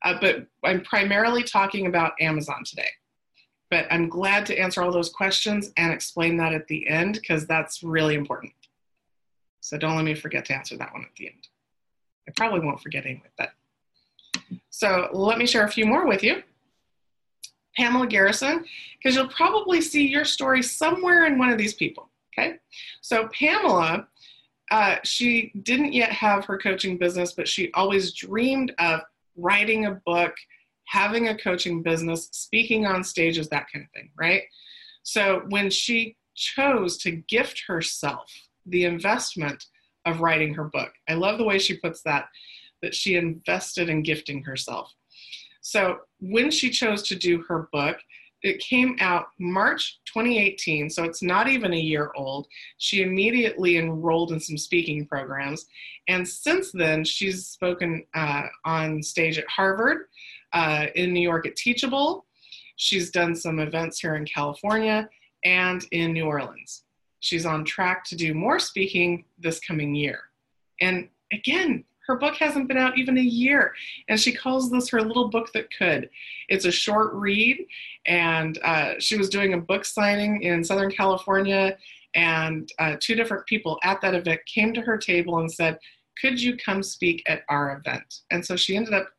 [0.03, 2.89] Uh, but I'm primarily talking about Amazon today.
[3.71, 7.47] But I'm glad to answer all those questions and explain that at the end because
[7.47, 8.53] that's really important.
[9.59, 11.47] So don't let me forget to answer that one at the end.
[12.29, 13.53] I probably won't forget anyway, but.
[14.69, 16.43] So let me share a few more with you.
[17.77, 18.65] Pamela Garrison,
[18.97, 22.09] because you'll probably see your story somewhere in one of these people.
[22.37, 22.55] Okay,
[23.01, 24.07] so Pamela,
[24.71, 29.01] uh, she didn't yet have her coaching business, but she always dreamed of
[29.37, 30.35] writing a book,
[30.87, 34.43] having a coaching business, speaking on stages, that kind of thing, right?
[35.03, 38.31] So when she chose to gift herself
[38.65, 39.63] the investment
[40.05, 42.27] of writing her book, I love the way she puts that,
[42.81, 44.93] that she invested in gifting herself.
[45.65, 47.97] So when she chose to do her book,
[48.43, 52.45] it came out March 2018, so it's not even a year old.
[52.77, 55.65] She immediately enrolled in some speaking programs.
[56.07, 60.05] And since then, she's spoken uh, on stage at Harvard,
[60.53, 62.27] uh, in New York at Teachable.
[62.75, 65.09] She's done some events here in California
[65.45, 66.83] and in New Orleans.
[67.21, 70.19] She's on track to do more speaking this coming year.
[70.79, 73.73] And again, her book hasn't been out even a year,
[74.07, 76.09] and she calls this her little book that could.
[76.49, 77.65] It's a short read,
[78.05, 81.77] and uh, she was doing a book signing in Southern California,
[82.13, 85.77] and uh, two different people at that event came to her table and said,
[86.21, 88.21] Could you come speak at our event?
[88.31, 89.09] And so she ended up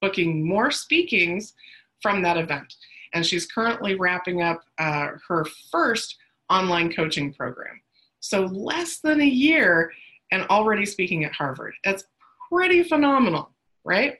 [0.00, 1.54] booking more speakings
[2.02, 2.74] from that event.
[3.14, 6.16] And she's currently wrapping up uh, her first
[6.50, 7.80] online coaching program.
[8.20, 9.92] So, less than a year
[10.30, 11.74] and already speaking at Harvard.
[11.84, 12.04] That's
[12.52, 13.50] pretty phenomenal,
[13.84, 14.18] right?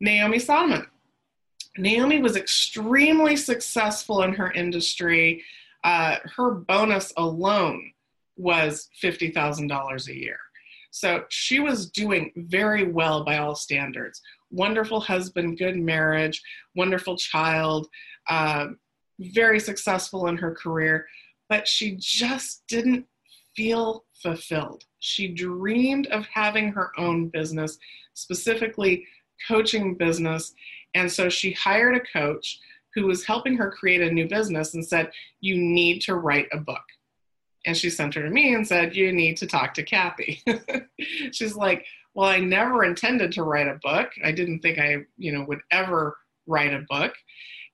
[0.00, 0.86] Naomi Solomon.
[1.76, 5.42] Naomi was extremely successful in her industry.
[5.84, 7.92] Uh, her bonus alone
[8.36, 10.38] was $50,000 a year.
[10.90, 14.20] So she was doing very well by all standards.
[14.50, 16.42] Wonderful husband, good marriage,
[16.74, 17.88] wonderful child,
[18.28, 18.68] uh,
[19.18, 21.06] very successful in her career,
[21.48, 23.06] but she just didn't
[23.56, 24.84] feel fulfilled.
[24.98, 27.78] She dreamed of having her own business,
[28.14, 29.06] specifically
[29.48, 30.54] coaching business.
[30.94, 32.60] And so she hired a coach
[32.94, 35.10] who was helping her create a new business and said,
[35.40, 36.82] You need to write a book.
[37.64, 40.42] And she sent her to me and said, You need to talk to Kathy.
[41.32, 41.84] She's like,
[42.14, 44.10] Well, I never intended to write a book.
[44.24, 47.14] I didn't think I, you know, would ever write a book.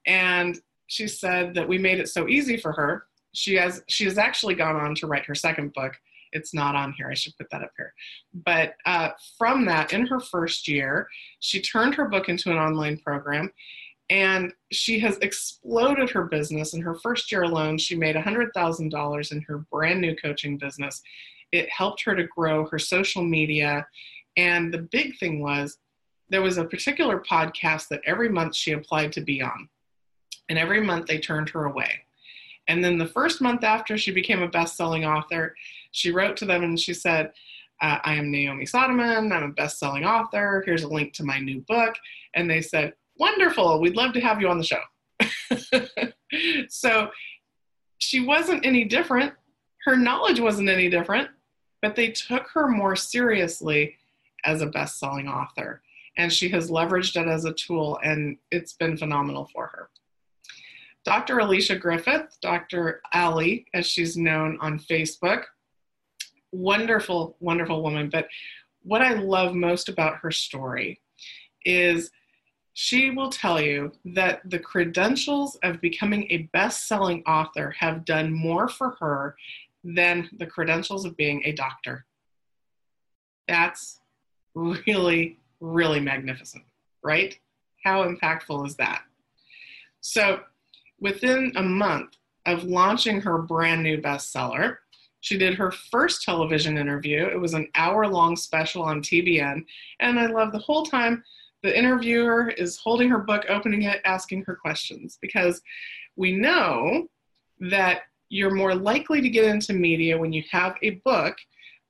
[0.07, 3.08] And she said that we made it so easy for her
[3.39, 5.95] she has she has actually gone on to write her second book.
[6.33, 7.09] It's not on here.
[7.09, 7.95] I should put that up here.
[8.35, 11.07] But uh, from that in her first year
[11.39, 13.53] she turned her book into an online program
[14.11, 16.75] and she has exploded her business.
[16.75, 21.01] In her first year alone she made $100000 in her brand new coaching business.
[21.53, 23.87] It helped her to grow her social media.
[24.37, 25.79] And the big thing was
[26.29, 29.69] there was a particular podcast that every month she applied to be on
[30.49, 32.03] and every month they turned her away
[32.69, 35.55] and then the first month after she became a best selling author,
[35.91, 37.33] she wrote to them and she said,
[37.81, 39.33] uh, I am Naomi Soderman.
[39.33, 40.63] I'm a best selling author.
[40.67, 41.95] Here's a link to my new book.
[42.35, 43.81] And they said, Wonderful.
[43.81, 44.81] We'd love to have you on the show.
[46.69, 47.11] so
[47.99, 49.33] she wasn't any different.
[49.85, 51.29] Her knowledge wasn't any different,
[51.83, 53.97] but they took her more seriously
[54.45, 55.83] as a best selling author.
[56.17, 59.78] And she has leveraged it as a tool, and it's been phenomenal for her.
[61.09, 61.39] Dr.
[61.39, 63.01] Alicia Griffith, Dr.
[63.15, 65.45] Ali, as she's known on Facebook.
[66.53, 68.11] Wonderful, wonderful woman.
[68.11, 68.29] But
[68.83, 71.01] what I love most about her story
[71.65, 72.11] is
[72.75, 78.31] she will tell you that the credentials of becoming a best selling author have done
[78.31, 79.35] more for her
[79.83, 82.05] than the credentials of being a doctor.
[83.49, 84.01] That's
[84.55, 86.65] really, really magnificent,
[87.03, 87.35] right?
[87.83, 89.05] How impactful is that?
[90.03, 90.41] So,
[91.01, 94.77] within a month of launching her brand new bestseller,
[95.21, 97.27] she did her first television interview.
[97.27, 99.65] It was an hour long special on TBN.
[100.01, 101.23] And I love the whole time
[101.63, 105.61] the interviewer is holding her book, opening it, asking her questions because
[106.17, 107.09] we know
[107.61, 111.37] that you're more likely to get into media when you have a book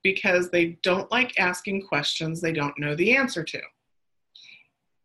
[0.01, 3.59] because they don't like asking questions they don't know the answer to.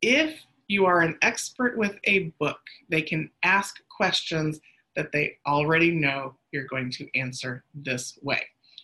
[0.01, 4.61] If you are an expert with a book, they can ask questions
[4.97, 8.41] that they already know you're going to answer this way.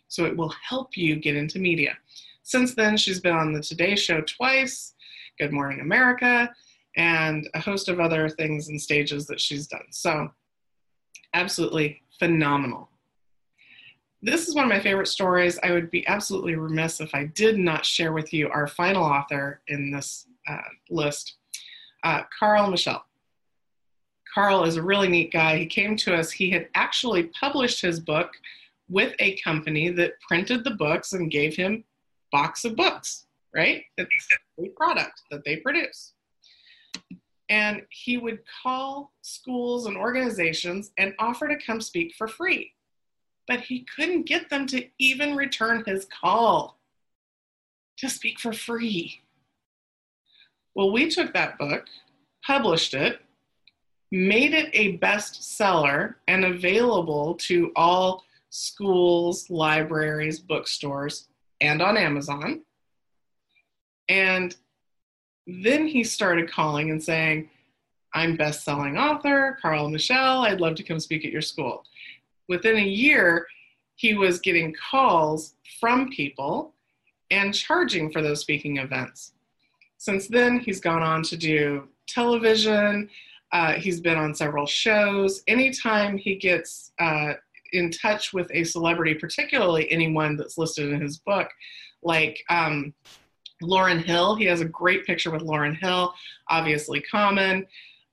[0.09, 1.97] So it will help you get into media.
[2.43, 4.95] Since then, she's been on the Today Show twice,
[5.39, 6.51] Good Morning America,
[6.97, 9.87] and a host of other things and stages that she's done.
[9.91, 10.31] So,
[11.33, 12.91] absolutely phenomenal.
[14.23, 15.59] This is one of my favorite stories.
[15.63, 19.63] I would be absolutely remiss if I did not share with you our final author
[19.69, 20.59] in this uh,
[20.91, 21.37] list,
[22.03, 23.05] uh, Carl Michelle.
[24.33, 25.59] Carl is a really neat guy.
[25.59, 28.33] He came to us, he had actually published his book
[28.89, 31.85] with a company that printed the books and gave him
[32.33, 33.83] box of books, right?
[33.97, 34.29] It's
[34.59, 36.13] a product that they produce.
[37.49, 42.73] And he would call schools and organizations and offer to come speak for free.
[43.49, 46.79] But he couldn't get them to even return his call
[47.99, 49.21] to speak for free.
[50.75, 51.87] Well, we took that book,
[52.47, 53.21] published it,
[54.11, 61.29] made it a bestseller and available to all schools, libraries, bookstores,
[61.61, 62.63] and on Amazon.
[64.09, 64.57] And
[65.47, 67.49] then he started calling and saying,
[68.13, 71.85] I'm best-selling author, Carl Michelle, I'd love to come speak at your school.
[72.49, 73.47] Within a year,
[73.95, 76.75] he was getting calls from people
[77.31, 79.33] and charging for those speaking events.
[80.01, 83.11] Since then, he's gone on to do television,
[83.53, 85.43] uh, he's been on several shows.
[85.47, 87.35] Anytime he gets uh,
[87.75, 91.51] in touch with a celebrity, particularly anyone that's listed in his book,
[92.03, 92.95] like um,
[93.63, 96.15] Lauryn Hill, he has a great picture with Lauryn Hill,
[96.49, 97.67] obviously Common.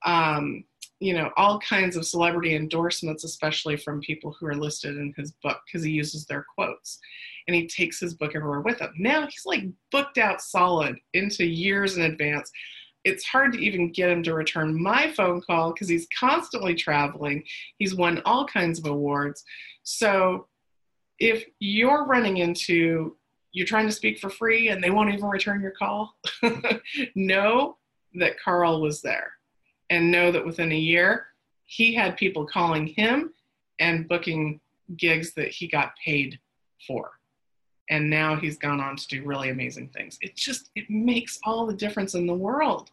[0.06, 0.66] Um,
[1.00, 5.32] you know, all kinds of celebrity endorsements, especially from people who are listed in his
[5.44, 7.00] book, because he uses their quotes.
[7.48, 8.92] And he takes his book everywhere with him.
[8.98, 12.52] Now he's like booked out solid into years in advance
[13.08, 17.42] it's hard to even get him to return my phone call because he's constantly traveling.
[17.78, 19.46] He's won all kinds of awards.
[19.84, 20.48] So
[21.18, 23.16] if you're running into
[23.54, 26.16] you're trying to speak for free and they won't even return your call,
[27.16, 27.78] know
[28.16, 29.32] that Carl was there
[29.90, 31.28] and know that within a year
[31.66, 33.34] he had people calling him
[33.80, 34.60] and booking
[34.98, 36.40] gigs that he got paid
[36.86, 37.12] for
[37.90, 41.66] and now he's gone on to do really amazing things it just it makes all
[41.66, 42.92] the difference in the world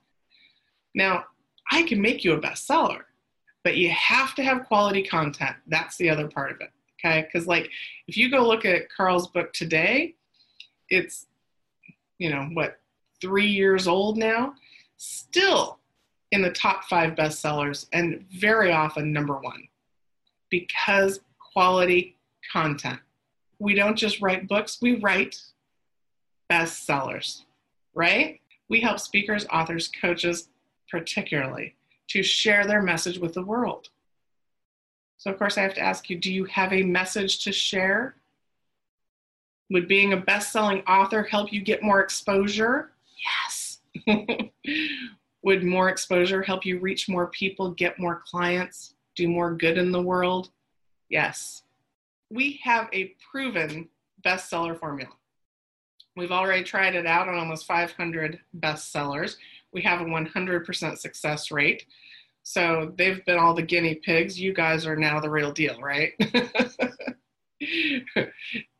[0.95, 1.25] now,
[1.71, 3.03] I can make you a bestseller,
[3.65, 5.57] but you have to have quality content.
[5.67, 6.71] That's the other part of it.
[7.05, 7.23] Okay.
[7.23, 7.71] Because, like,
[8.07, 10.15] if you go look at Carl's book today,
[10.89, 11.27] it's,
[12.19, 12.79] you know, what,
[13.21, 14.55] three years old now,
[14.97, 15.79] still
[16.35, 19.69] in the top five bestsellers and very often number one
[20.51, 21.21] because
[21.53, 22.17] quality
[22.53, 22.99] content.
[23.61, 25.41] We don't just write books, we write
[26.51, 27.43] bestsellers,
[27.95, 28.41] right?
[28.69, 30.49] We help speakers, authors, coaches,
[30.91, 31.77] particularly,
[32.09, 33.91] to share their message with the world.
[35.19, 38.17] So, of course, I have to ask you do you have a message to share?
[39.71, 42.91] Would being a best selling author help you get more exposure?
[43.47, 43.79] Yes.
[45.45, 49.93] Would more exposure help you reach more people, get more clients, do more good in
[49.93, 50.51] the world?
[51.09, 51.63] Yes.
[52.31, 53.89] We have a proven
[54.25, 55.13] bestseller formula.
[56.17, 59.37] We've already tried it out on almost 500 bestsellers
[59.75, 61.85] we have a 100% success rate.
[62.45, 64.41] So they've been all the guinea pigs.
[64.41, 66.13] You guys are now the real deal, right?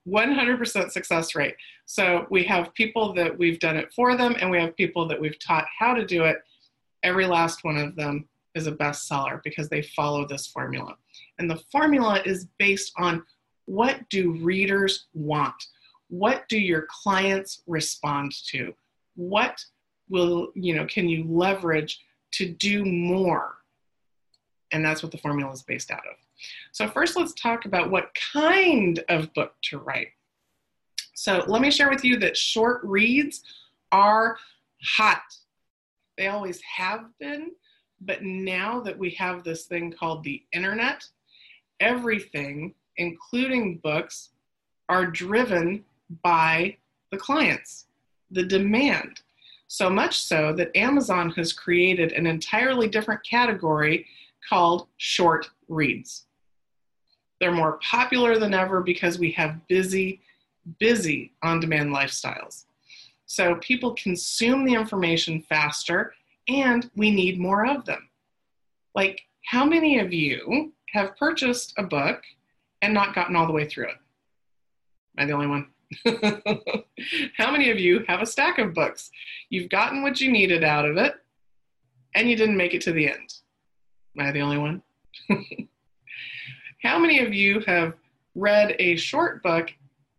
[0.07, 1.57] 100% success rate.
[1.87, 5.21] So we have people that we've done it for them, and we have people that
[5.21, 6.37] we've taught how to do it.
[7.05, 10.97] Every last one of them is a bestseller because they follow this formula.
[11.39, 13.23] And the formula is based on
[13.67, 15.55] what do readers want?
[16.09, 18.75] What do your clients respond to?
[19.17, 19.65] What
[20.09, 22.01] will you know can you leverage
[22.33, 23.57] to do more
[24.73, 26.17] and that's what the formula is based out of
[26.73, 30.09] so first let's talk about what kind of book to write
[31.15, 33.43] so let me share with you that short reads
[33.93, 34.37] are
[34.83, 35.23] hot
[36.17, 37.53] They always have been.
[38.01, 41.05] But now that we have this thing called the internet,
[41.81, 44.31] everything, including books,
[44.89, 45.85] are driven
[46.23, 46.77] by
[47.11, 47.87] the clients,
[48.31, 49.21] the demand.
[49.69, 54.07] So much so that Amazon has created an entirely different category
[54.49, 56.27] called short reads.
[57.41, 60.21] They're more popular than ever because we have busy,
[60.79, 62.67] busy on demand lifestyles.
[63.27, 66.15] So people consume the information faster
[66.49, 68.09] and we need more of them.
[68.95, 72.23] Like, how many of you have purchased a book
[72.83, 73.97] and not gotten all the way through it?
[75.19, 75.67] Am I the only one?
[77.37, 79.11] how many of you have a stack of books?
[79.51, 81.15] You've gotten what you needed out of it
[82.15, 83.35] and you didn't make it to the end.
[84.19, 84.83] Am I the only one?
[86.83, 87.95] how many of you have
[88.35, 89.73] read a short book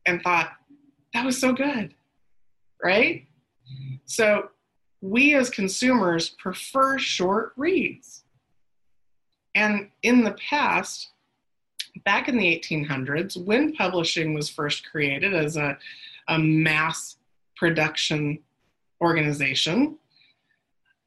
[0.06, 0.52] and thought,
[1.14, 1.95] that was so good,
[2.84, 3.26] right?
[4.06, 4.50] So
[5.02, 8.24] we as consumers prefer short reads.
[9.54, 11.10] And in the past,
[12.04, 15.78] back in the 1800s, when publishing was first created as a,
[16.28, 17.18] a mass
[17.56, 18.40] production
[19.02, 19.98] organization,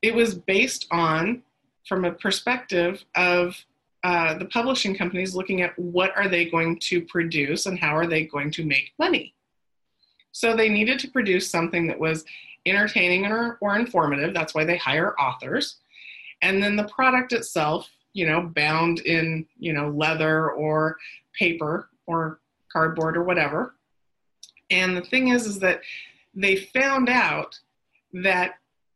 [0.01, 1.43] it was based on,
[1.87, 3.57] from a perspective of
[4.05, 8.07] uh, the publishing companies looking at what are they going to produce and how are
[8.07, 9.35] they going to make money.
[10.33, 12.25] So they needed to produce something that was
[12.67, 14.35] entertaining or, or informative.
[14.35, 15.77] That's why they hire authors.
[16.43, 20.97] And then the product itself, you know, bound in, you know, leather or
[21.39, 22.41] paper or
[22.73, 23.75] cardboard or whatever.
[24.71, 25.81] And the thing is, is that
[26.35, 27.59] they found out
[28.13, 28.55] that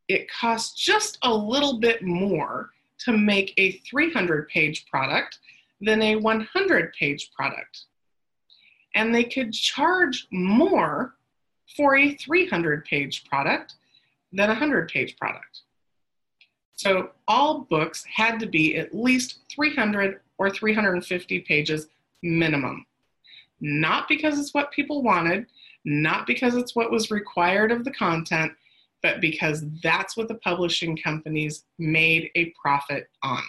[0.09, 5.39] it costs just a little bit more to make a 300 page product
[5.81, 7.85] than a 100 page product.
[8.95, 11.15] And they could charge more
[11.77, 13.75] for a 300 page product
[14.33, 15.61] than a 100 page product.
[16.75, 21.87] So all books had to be at least 300 or 350 pages
[22.23, 22.87] minimum.
[23.61, 25.47] Not because it's what people wanted,
[25.85, 28.53] not because it's what was required of the content,
[29.03, 33.43] but because that's what the publishing companies made a profit on.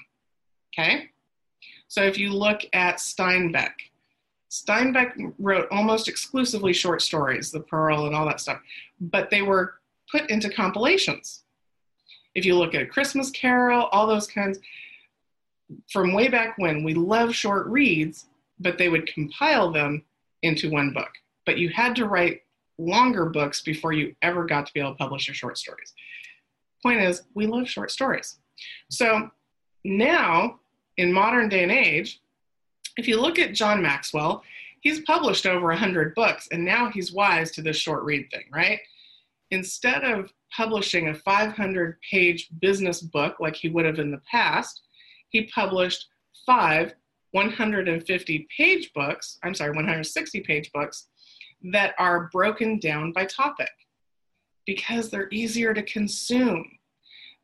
[0.74, 1.10] Okay?
[1.88, 3.74] So if you look at Steinbeck,
[4.54, 8.60] Steinbeck wrote almost exclusively short stories, The Pearl and all that stuff,
[9.02, 9.80] but they were
[10.12, 11.42] put into compilations.
[12.36, 14.60] If you look at Christmas Carol, all those kinds,
[15.92, 18.28] from way back when, we love short reads,
[18.60, 20.04] but they would compile them
[20.44, 21.10] into one book.
[21.48, 22.44] But you had to write
[22.78, 25.96] longer books before you ever got to be able to publish your short stories.
[26.84, 28.38] Point is, we love short stories.
[28.92, 29.32] So
[29.84, 30.60] now,
[30.98, 32.22] in modern day and age,
[32.98, 34.44] if you look at John Maxwell,
[34.82, 38.80] he's published over 100 books and now he's wise to this short read thing, right?
[39.52, 44.82] Instead of publishing a 500 page business book like he would have in the past,
[45.30, 46.08] he published
[46.46, 46.94] five
[47.32, 51.08] 150 page books, I'm sorry, 160 page books
[51.72, 53.72] that are broken down by topic
[54.66, 56.66] because they're easier to consume.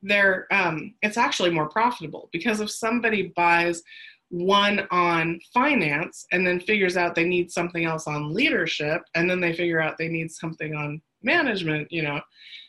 [0.02, 3.84] They're, um, it's actually more profitable because if somebody buys
[4.30, 9.40] one on finance and then figures out they need something else on leadership and then
[9.40, 12.22] they figure out they need something on management you know.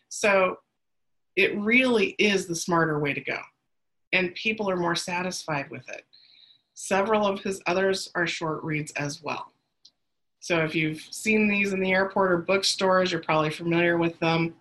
[0.08, 0.58] So
[1.36, 3.38] it really is the smarter way to go
[4.12, 6.04] and people are more satisfied with it.
[6.74, 9.52] Several of his others are short reads as well.
[10.40, 14.54] So if you've seen these in the airport or bookstores you're probably familiar with them.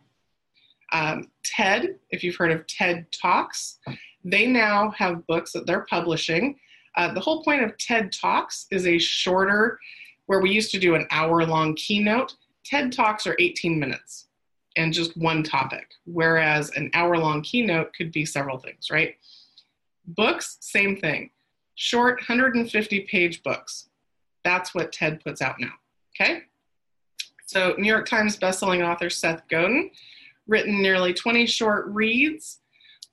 [0.92, 3.80] Um, TED if you've heard of TED talks
[4.24, 6.60] they now have books that they're publishing
[7.00, 9.80] uh, the whole point of TED Talks is a shorter,
[10.26, 12.36] where we used to do an hour long keynote.
[12.66, 14.28] TED Talks are 18 minutes
[14.76, 19.16] and just one topic, whereas an hour long keynote could be several things, right?
[20.08, 21.30] Books, same thing.
[21.76, 23.88] Short 150 page books.
[24.44, 25.72] That's what TED puts out now.
[26.14, 26.42] Okay?
[27.46, 29.90] So, New York Times bestselling author Seth Godin,
[30.48, 32.60] written nearly 20 short reads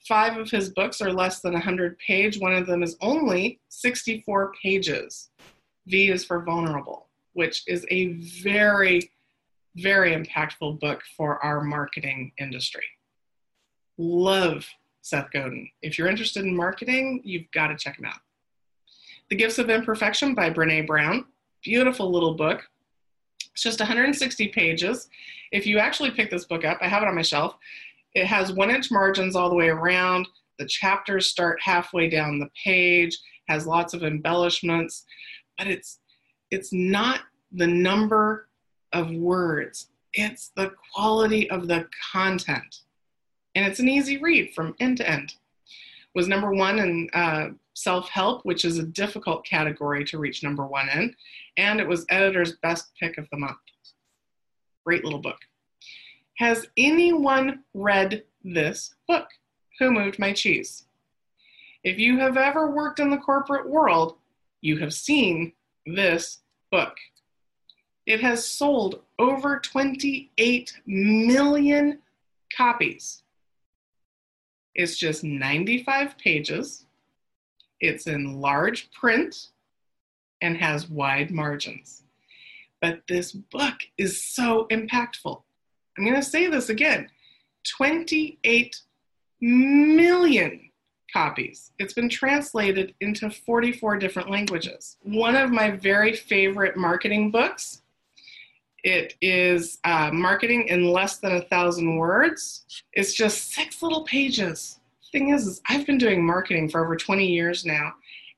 [0.06, 2.38] Five of his books are less than 100 page.
[2.38, 5.30] One of them is only 64 pages.
[5.86, 9.10] V is for vulnerable, which is a very,
[9.74, 12.84] very impactful book for our marketing industry.
[13.98, 14.66] Love
[15.02, 15.68] Seth Godin.
[15.82, 18.20] If you're interested in marketing, you've got to check him out.
[19.28, 21.24] The Gifts of Imperfection by Brene Brown.
[21.62, 22.62] Beautiful little book.
[23.52, 25.08] It's just 160 pages.
[25.50, 27.56] If you actually pick this book up, I have it on my shelf.
[28.16, 30.26] It has one inch margins all the way around.
[30.58, 33.14] The chapters start halfway down the page,
[33.46, 35.04] has lots of embellishments,
[35.58, 36.00] but it's
[36.50, 37.20] it's not
[37.52, 38.48] the number
[38.94, 39.88] of words.
[40.14, 42.80] It's the quality of the content.
[43.54, 45.34] and it's an easy read from end to end.
[46.14, 50.66] Was number one in uh, self help, which is a difficult category to reach number
[50.66, 51.14] one in,
[51.58, 53.58] and it was editor's best pick of the month.
[54.86, 55.38] Great little book.
[56.38, 59.28] Has anyone read this book?
[59.78, 60.84] Who Moved My Cheese?
[61.82, 64.16] If you have ever worked in the corporate world,
[64.60, 65.52] you have seen
[65.86, 66.96] this book.
[68.04, 72.00] It has sold over 28 million
[72.54, 73.22] copies.
[74.74, 76.84] It's just 95 pages.
[77.80, 79.48] It's in large print
[80.42, 82.02] and has wide margins.
[82.82, 85.42] But this book is so impactful.
[85.96, 87.08] I'm going to say this again
[87.76, 88.80] 28
[89.40, 90.70] million
[91.12, 91.72] copies.
[91.78, 94.96] It's been translated into 44 different languages.
[95.02, 97.82] One of my very favorite marketing books.
[98.84, 102.66] It is uh, Marketing in Less Than a Thousand Words.
[102.92, 104.78] It's just six little pages.
[105.10, 107.94] Thing is, is, I've been doing marketing for over 20 years now,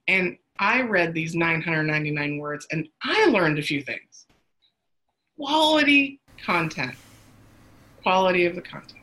[0.06, 4.26] and I read these 999 words and I learned a few things.
[5.36, 6.94] Quality content.
[8.08, 8.98] Quality of the content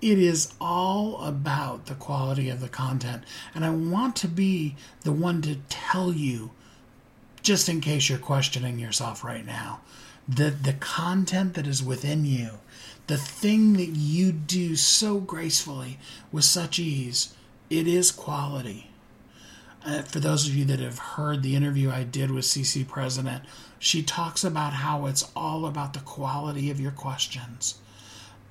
[0.00, 3.22] it is all about the quality of the content.
[3.54, 6.52] And I want to be the one to tell you,
[7.42, 9.80] just in case you're questioning yourself right now,
[10.28, 12.60] that the content that is within you,
[13.08, 15.98] the thing that you do so gracefully
[16.32, 17.34] with such ease,
[17.68, 18.90] it is quality.
[19.84, 23.44] Uh, for those of you that have heard the interview I did with CC President,
[23.78, 27.80] she talks about how it's all about the quality of your questions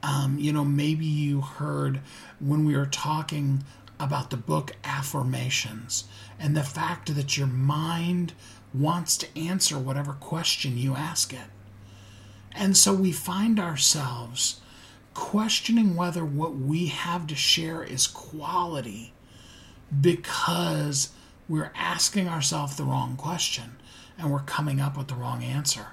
[0.04, 2.02] um, you know, maybe you heard
[2.40, 3.64] when we were talking
[4.00, 6.06] about the book Affirmations
[6.40, 8.34] and the fact that your mind
[8.74, 11.50] wants to answer whatever question you ask it.
[12.54, 14.62] And so we find ourselves
[15.14, 19.14] questioning whether what we have to share is quality
[20.02, 21.10] because
[21.48, 23.76] we're asking ourselves the wrong question
[24.18, 25.88] and we're coming up with the wrong answer.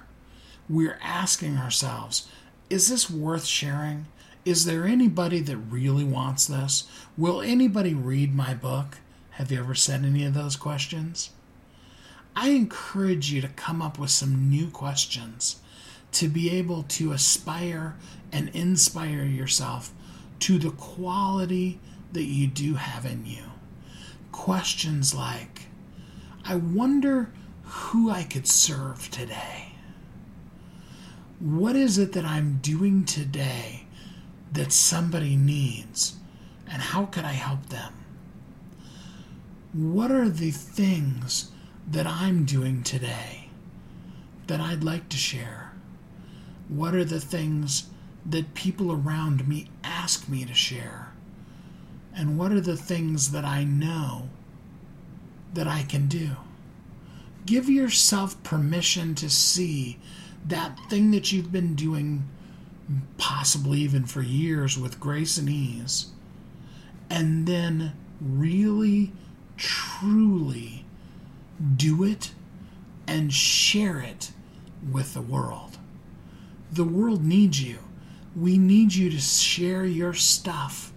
[0.69, 2.27] We're asking ourselves,
[2.69, 4.07] is this worth sharing?
[4.45, 6.87] Is there anybody that really wants this?
[7.17, 8.99] Will anybody read my book?
[9.31, 11.31] Have you ever said any of those questions?
[12.35, 15.57] I encourage you to come up with some new questions
[16.13, 17.95] to be able to aspire
[18.31, 19.91] and inspire yourself
[20.39, 21.79] to the quality
[22.13, 23.43] that you do have in you.
[24.31, 25.63] Questions like,
[26.45, 27.31] I wonder
[27.63, 29.66] who I could serve today.
[31.39, 33.85] What is it that I'm doing today
[34.53, 36.15] that somebody needs?
[36.67, 37.93] And how could I help them?
[39.71, 41.51] What are the things
[41.87, 43.49] that I'm doing today
[44.47, 45.73] that I'd like to share?
[46.69, 47.87] What are the things
[48.25, 51.13] that people around me ask me to share?
[52.15, 54.29] And what are the things that I know
[55.53, 56.31] that I can do?
[57.45, 59.99] Give yourself permission to see
[60.47, 62.27] that thing that you've been doing
[63.17, 66.07] possibly even for years with grace and ease,
[67.09, 69.11] and then really,
[69.57, 70.85] truly
[71.75, 72.31] do it
[73.07, 74.31] and share it
[74.91, 75.77] with the world.
[76.71, 77.79] The world needs you.
[78.35, 80.91] We need you to share your stuff.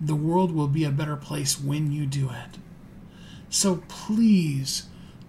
[0.00, 2.58] The world will be a better place when you do it.
[3.50, 4.84] So please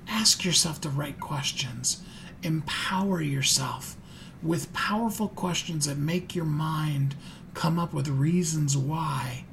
[0.07, 2.01] ask yourself the right questions
[2.43, 3.95] empower yourself
[4.41, 7.15] with powerful questions that make your mind
[7.53, 9.45] come up with reasons why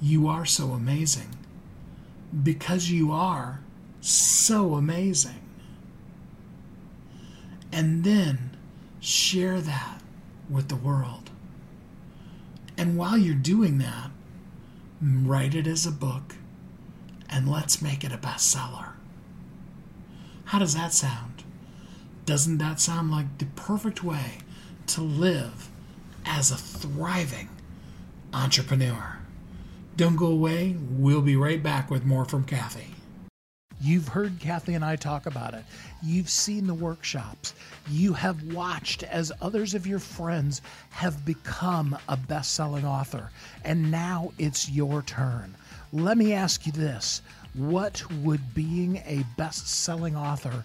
[0.00, 1.36] you are so amazing.
[2.42, 3.60] Because you are
[4.00, 5.40] so amazing.
[7.72, 8.56] And then
[9.00, 10.00] share that
[10.48, 11.30] with the world.
[12.76, 14.10] And while you're doing that,
[15.00, 16.36] write it as a book
[17.28, 18.92] and let's make it a bestseller.
[20.46, 21.33] How does that sound?
[22.26, 24.38] Doesn't that sound like the perfect way
[24.86, 25.68] to live
[26.24, 27.50] as a thriving
[28.32, 29.18] entrepreneur?
[29.96, 30.74] Don't go away.
[30.90, 32.94] We'll be right back with more from Kathy.
[33.78, 35.64] You've heard Kathy and I talk about it.
[36.02, 37.52] You've seen the workshops.
[37.90, 43.30] You have watched as others of your friends have become a best selling author.
[43.64, 45.54] And now it's your turn.
[45.92, 47.20] Let me ask you this
[47.52, 50.64] What would being a best selling author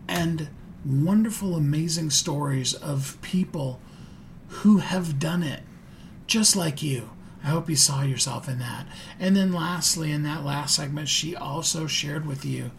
[0.08, 0.48] and
[0.86, 3.78] wonderful, amazing stories of people
[4.48, 5.64] who have done it
[6.26, 7.10] just like you
[7.42, 8.86] I hope you saw yourself in that.
[9.18, 12.70] And then, lastly, in that last segment, she also shared with you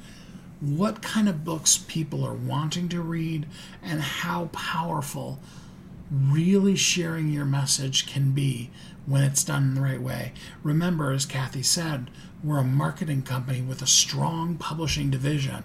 [0.60, 3.48] what kind of books people are wanting to read
[3.82, 5.40] and how powerful
[6.12, 8.70] really sharing your message can be
[9.06, 10.34] when it's done in the right way.
[10.62, 12.12] Remember, as Kathy said,
[12.44, 15.64] we're a marketing company with a strong publishing division.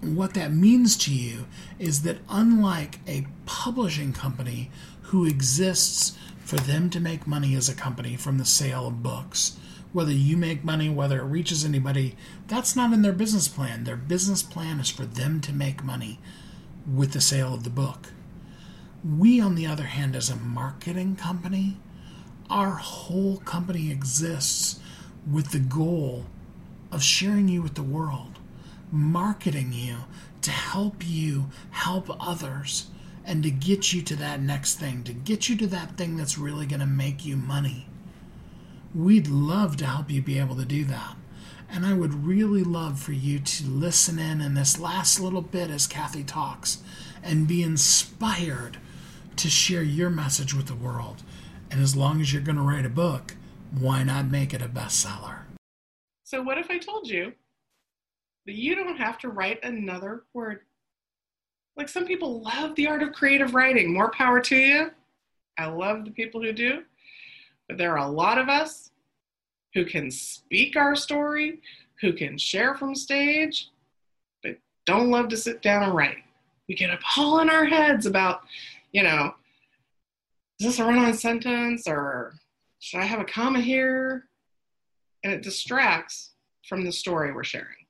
[0.00, 1.46] What that means to you
[1.78, 4.70] is that unlike a publishing company
[5.14, 9.56] who exists for them to make money as a company from the sale of books.
[9.92, 12.16] Whether you make money, whether it reaches anybody,
[12.48, 13.84] that's not in their business plan.
[13.84, 16.18] Their business plan is for them to make money
[16.92, 18.08] with the sale of the book.
[19.04, 21.76] We, on the other hand, as a marketing company,
[22.50, 24.80] our whole company exists
[25.30, 26.24] with the goal
[26.90, 28.40] of sharing you with the world,
[28.90, 29.98] marketing you
[30.42, 32.86] to help you help others
[33.24, 36.38] and to get you to that next thing, to get you to that thing that's
[36.38, 37.86] really going to make you money.
[38.94, 41.16] We'd love to help you be able to do that.
[41.68, 45.70] And I would really love for you to listen in in this last little bit
[45.70, 46.82] as Kathy talks
[47.22, 48.76] and be inspired
[49.36, 51.22] to share your message with the world.
[51.70, 53.34] And as long as you're going to write a book,
[53.72, 55.38] why not make it a bestseller?
[56.22, 57.32] So, what if I told you
[58.46, 60.60] that you don't have to write another word?
[61.76, 63.92] Like some people love the art of creative writing.
[63.92, 64.90] More power to you.
[65.58, 66.82] I love the people who do.
[67.68, 68.90] But there are a lot of us
[69.74, 71.60] who can speak our story,
[72.00, 73.70] who can share from stage,
[74.42, 74.56] but
[74.86, 76.18] don't love to sit down and write.
[76.68, 78.42] We get up all in our heads about,
[78.92, 79.34] you know,
[80.60, 82.34] is this a run on sentence or
[82.78, 84.28] should I have a comma here?
[85.24, 86.32] And it distracts
[86.68, 87.83] from the story we're sharing.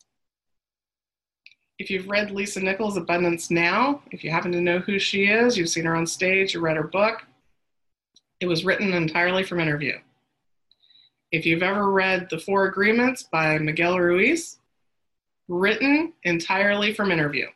[1.79, 5.59] If you've read Lisa Nichols' Abundance Now, if you happen to know who she is,
[5.59, 7.22] you've seen her on stage, you read her book,
[8.41, 9.99] it was written entirely from interview.
[11.33, 14.59] If you've ever read The Four Agreements by Miguel Ruiz,
[15.49, 17.47] written entirely from interview.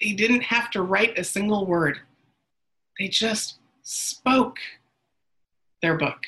[0.00, 1.98] They didn't have to write a single word,
[2.98, 4.58] they just spoke
[5.82, 6.18] their book.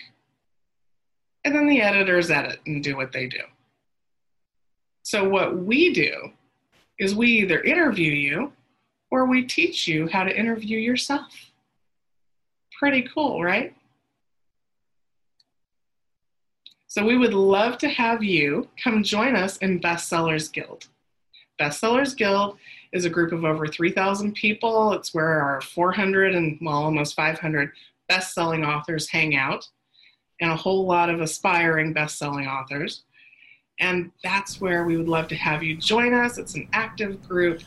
[1.45, 3.41] And then the editors edit and do what they do.
[5.05, 6.33] So, what we do
[6.99, 8.53] is we either interview you
[9.11, 11.53] or we teach you how to interview yourself.
[12.79, 13.75] Pretty cool, right?
[16.87, 20.87] So, we would love to have you come join us in Bestsellers Guild.
[21.61, 22.57] Bestsellers Guild
[22.95, 24.95] is a group of over 3,000 people.
[24.95, 27.73] It's where our 400 and well, almost 500
[28.09, 29.69] best selling authors hang out,
[30.41, 33.05] and a whole lot of aspiring best selling authors.
[33.81, 36.39] And that's where we would love to have you join us.
[36.39, 37.61] It's an active group.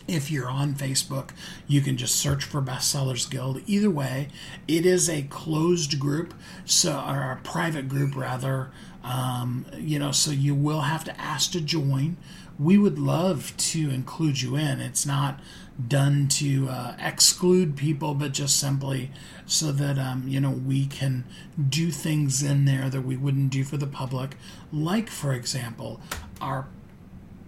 [0.06, 1.30] If you're on Facebook,
[1.66, 3.62] you can just search for Bestsellers Guild.
[3.66, 4.28] Either way,
[4.68, 6.34] it is a closed group,
[6.66, 8.70] so or a private group rather.
[9.02, 12.18] Um, you know, so you will have to ask to join.
[12.58, 14.80] We would love to include you in.
[14.80, 15.40] It's not
[15.88, 19.10] done to uh, exclude people, but just simply
[19.46, 21.24] so that um, you know we can
[21.68, 24.36] do things in there that we wouldn't do for the public.
[24.72, 26.00] Like, for example,
[26.40, 26.68] our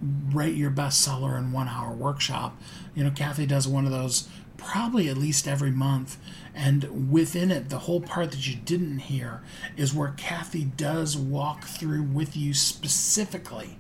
[0.02, 2.60] write your bestseller in one hour workshop.
[2.94, 6.18] You know, Kathy does one of those probably at least every month.
[6.54, 9.42] And within it, the whole part that you didn't hear
[9.76, 13.78] is where Kathy does walk through with you specifically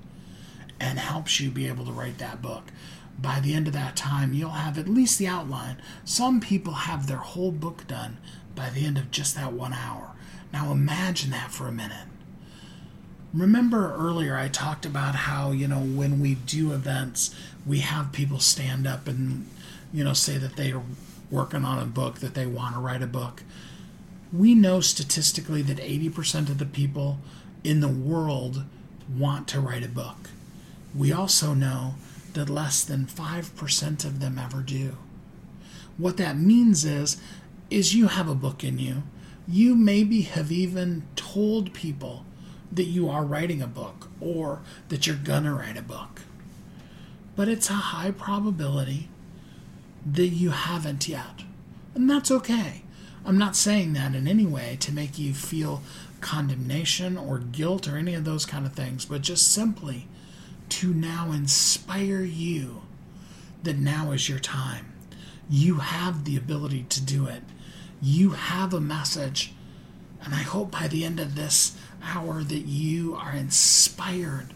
[0.80, 2.64] and helps you be able to write that book
[3.18, 5.80] by the end of that time, you'll have at least the outline.
[6.04, 8.18] Some people have their whole book done
[8.54, 10.12] by the end of just that one hour.
[10.52, 12.06] Now imagine that for a minute.
[13.32, 17.34] Remember earlier I talked about how, you know, when we do events,
[17.66, 19.46] we have people stand up and
[19.92, 20.82] you know, say that they are
[21.30, 23.42] working on a book, that they want to write a book.
[24.32, 27.18] We know statistically that 80% of the people
[27.64, 28.64] in the world
[29.16, 30.30] want to write a book.
[30.96, 31.94] We also know
[32.32, 34.96] that less than 5% of them ever do.
[35.96, 37.20] What that means is
[37.68, 39.02] is you have a book in you.
[39.48, 42.24] You maybe have even told people
[42.70, 46.22] that you are writing a book or that you're going to write a book.
[47.34, 49.08] But it's a high probability
[50.04, 51.42] that you haven't yet.
[51.94, 52.82] And that's okay.
[53.24, 55.82] I'm not saying that in any way to make you feel
[56.20, 60.06] condemnation or guilt or any of those kind of things, but just simply
[60.70, 62.82] to now inspire you
[63.62, 64.92] that now is your time.
[65.48, 67.42] You have the ability to do it.
[68.00, 69.52] You have a message.
[70.22, 74.48] And I hope by the end of this hour that you are inspired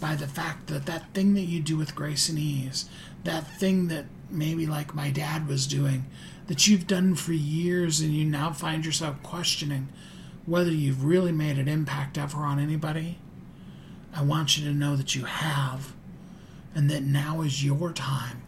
[0.00, 2.88] by the fact that that thing that you do with grace and ease,
[3.24, 6.06] that thing that maybe like my dad was doing,
[6.46, 9.88] that you've done for years and you now find yourself questioning
[10.46, 13.18] whether you've really made an impact ever on anybody,
[14.14, 15.92] I want you to know that you have,
[16.74, 18.42] and that now is your time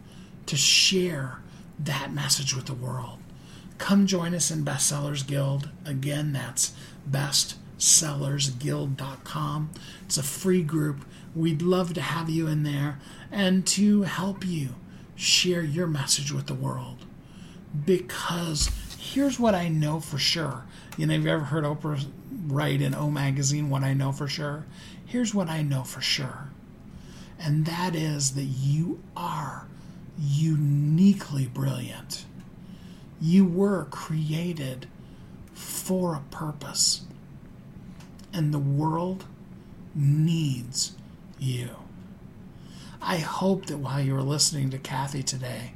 [0.45, 1.39] to share
[1.79, 3.19] that message with the world.
[3.77, 5.69] Come join us in Bestsellers Guild.
[5.85, 6.73] Again, that's
[7.09, 9.71] bestsellersguild.com.
[10.05, 11.05] It's a free group.
[11.35, 12.99] We'd love to have you in there
[13.31, 14.69] and to help you
[15.15, 17.05] share your message with the world.
[17.85, 18.69] Because
[19.03, 20.63] here's what I know for sure.
[20.97, 22.05] You know, have you ever heard Oprah
[22.47, 24.65] write in O Magazine what I know for sure?
[25.05, 26.49] Here's what I know for sure.
[27.37, 29.67] And that is that you are
[30.17, 32.25] uniquely brilliant.
[33.19, 34.87] You were created
[35.53, 37.01] for a purpose.
[38.31, 39.25] And the world
[39.93, 40.93] needs
[41.37, 41.75] you.
[43.01, 45.73] I hope that while you were listening to Kathy today,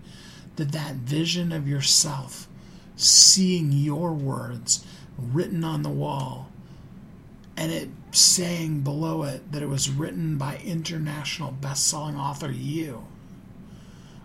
[0.56, 2.48] that that vision of yourself,
[2.98, 4.86] seeing your words
[5.18, 6.52] written on the wall,
[7.56, 13.06] and it saying below it that it was written by international best-selling author you.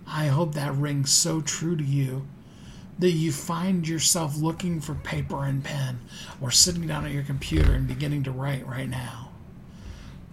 [0.06, 2.26] I hope that rings so true to you
[2.98, 6.00] that you find yourself looking for paper and pen
[6.40, 9.32] or sitting down at your computer and beginning to write right now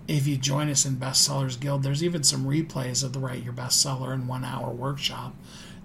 [0.09, 3.53] if you join us in Bestsellers Guild, there's even some replays of the Write Your
[3.53, 5.35] Bestseller in One Hour workshop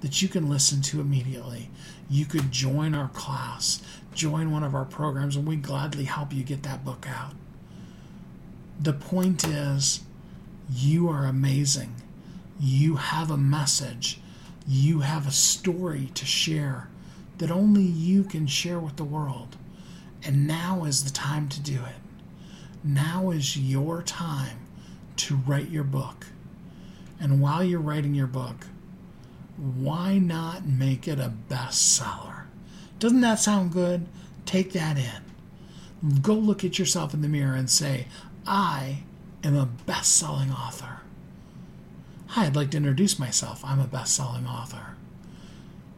[0.01, 1.71] that you can listen to immediately.
[2.09, 3.83] You could join our class,
[4.15, 7.35] join one of our programs, and we gladly help you get that book out.
[8.81, 10.01] The point is,
[10.71, 11.95] you are amazing.
[12.61, 14.21] You have a message.
[14.67, 16.89] You have a story to share
[17.39, 19.57] that only you can share with the world.
[20.25, 22.01] And now is the time to do it.
[22.83, 24.59] Now is your time
[25.17, 26.27] to write your book.
[27.21, 28.67] And while you're writing your book,
[29.57, 32.45] why not make it a bestseller?
[32.99, 34.07] Doesn't that sound good?
[34.47, 36.21] Take that in.
[36.21, 38.07] Go look at yourself in the mirror and say,
[38.47, 39.05] I
[39.43, 41.01] am a best selling author.
[42.29, 43.65] Hi, I'd like to introduce myself.
[43.65, 44.97] I'm a best selling author.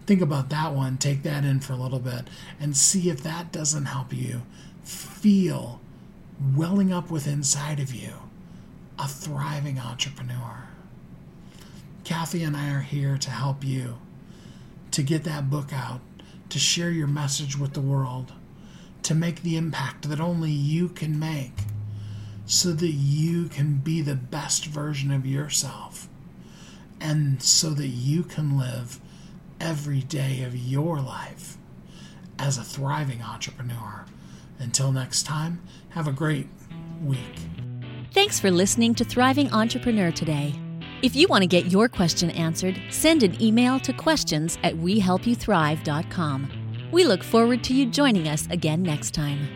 [0.06, 2.28] Think about that one, take that in for a little bit,
[2.60, 4.42] and see if that doesn't help you
[4.84, 5.80] feel
[6.54, 8.12] welling up with inside of you
[8.98, 10.68] a thriving entrepreneur.
[12.06, 13.98] Kathy and I are here to help you
[14.92, 16.00] to get that book out,
[16.50, 18.32] to share your message with the world,
[19.02, 21.62] to make the impact that only you can make
[22.46, 26.08] so that you can be the best version of yourself
[27.00, 29.00] and so that you can live
[29.60, 31.56] every day of your life
[32.38, 34.04] as a thriving entrepreneur.
[34.60, 36.46] Until next time, have a great
[37.04, 37.40] week.
[38.12, 40.54] Thanks for listening to Thriving Entrepreneur today.
[41.02, 46.88] If you want to get your question answered, send an email to questions at wehelpyouthrive.com.
[46.90, 49.46] We look forward to you joining us again next time.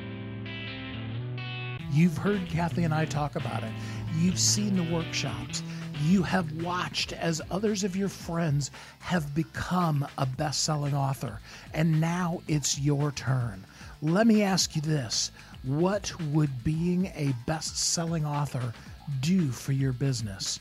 [1.91, 3.73] You've heard Kathy and I talk about it.
[4.19, 5.63] You've seen the workshops.
[6.05, 11.41] You have watched as others of your friends have become a best selling author.
[11.73, 13.65] And now it's your turn.
[14.03, 15.31] Let me ask you this
[15.63, 18.75] What would being a best selling author
[19.23, 20.61] do for your business?